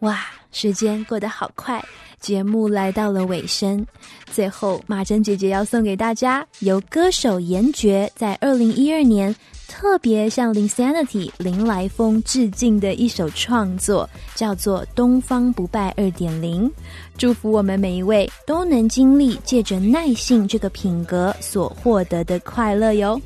[0.00, 1.82] 哇，时间过得好快，
[2.20, 3.84] 节目来到了尾声。
[4.30, 9.34] 最后，马珍姐姐要送给大家由歌手严爵在二零一二年。
[9.70, 16.68] 特别向 Insanity 林来峰致敬的一首创作，叫做《东方不败二点零》，
[17.16, 23.20] 祝福我们每一位都能经历借着耐性这个品格所获得的快乐哟！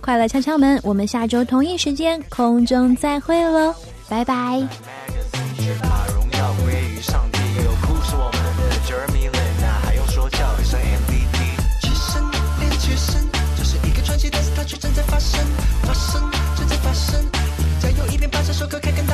[0.00, 3.74] 快乐敲敲门，我们下周同一时间空中再会喽，
[4.08, 4.66] 拜拜。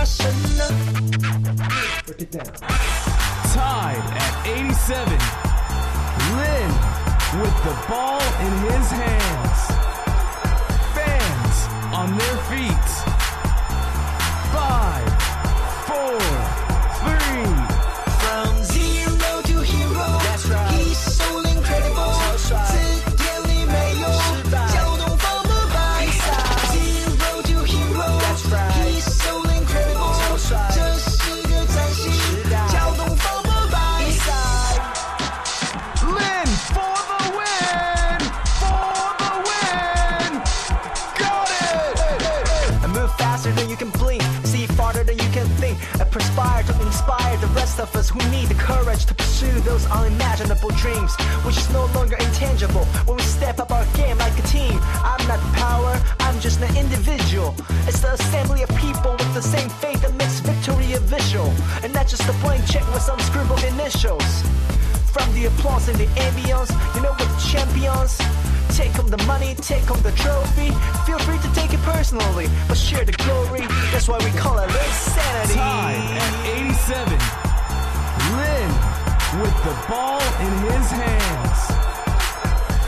[0.02, 0.18] Break
[2.22, 2.44] it down.
[3.54, 5.12] Tied at 87.
[6.34, 6.72] Lynn
[7.40, 9.58] with the ball in his hands.
[10.96, 13.11] Fans on their feet.
[47.82, 51.12] Of us who need the courage to pursue those unimaginable dreams,
[51.44, 52.84] which is no longer intangible.
[53.06, 56.76] When we step up our game like a team, I'm not power, I'm just an
[56.76, 57.54] individual.
[57.88, 61.52] It's the assembly of people with the same faith that makes victory a visual,
[61.82, 64.30] and not just a blank check with some scribbled initials.
[65.10, 68.16] From the applause and the ambience, you know we're the champions.
[68.78, 70.70] Take home the money, take home the trophy.
[71.04, 73.66] Feel free to take it personally, but share the glory.
[73.90, 75.54] That's why we call it insanity.
[75.54, 77.51] Tied at 87.
[78.32, 78.70] Lin
[79.42, 81.58] with the ball in his hands.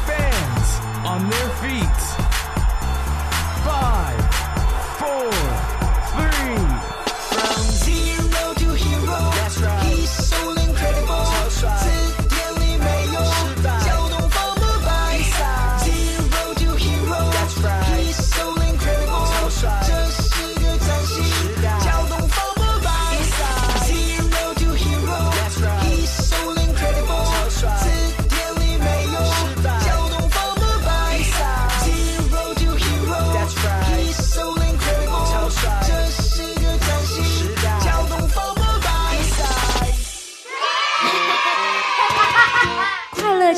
[0.07, 0.69] Fans
[1.05, 2.24] on their feet.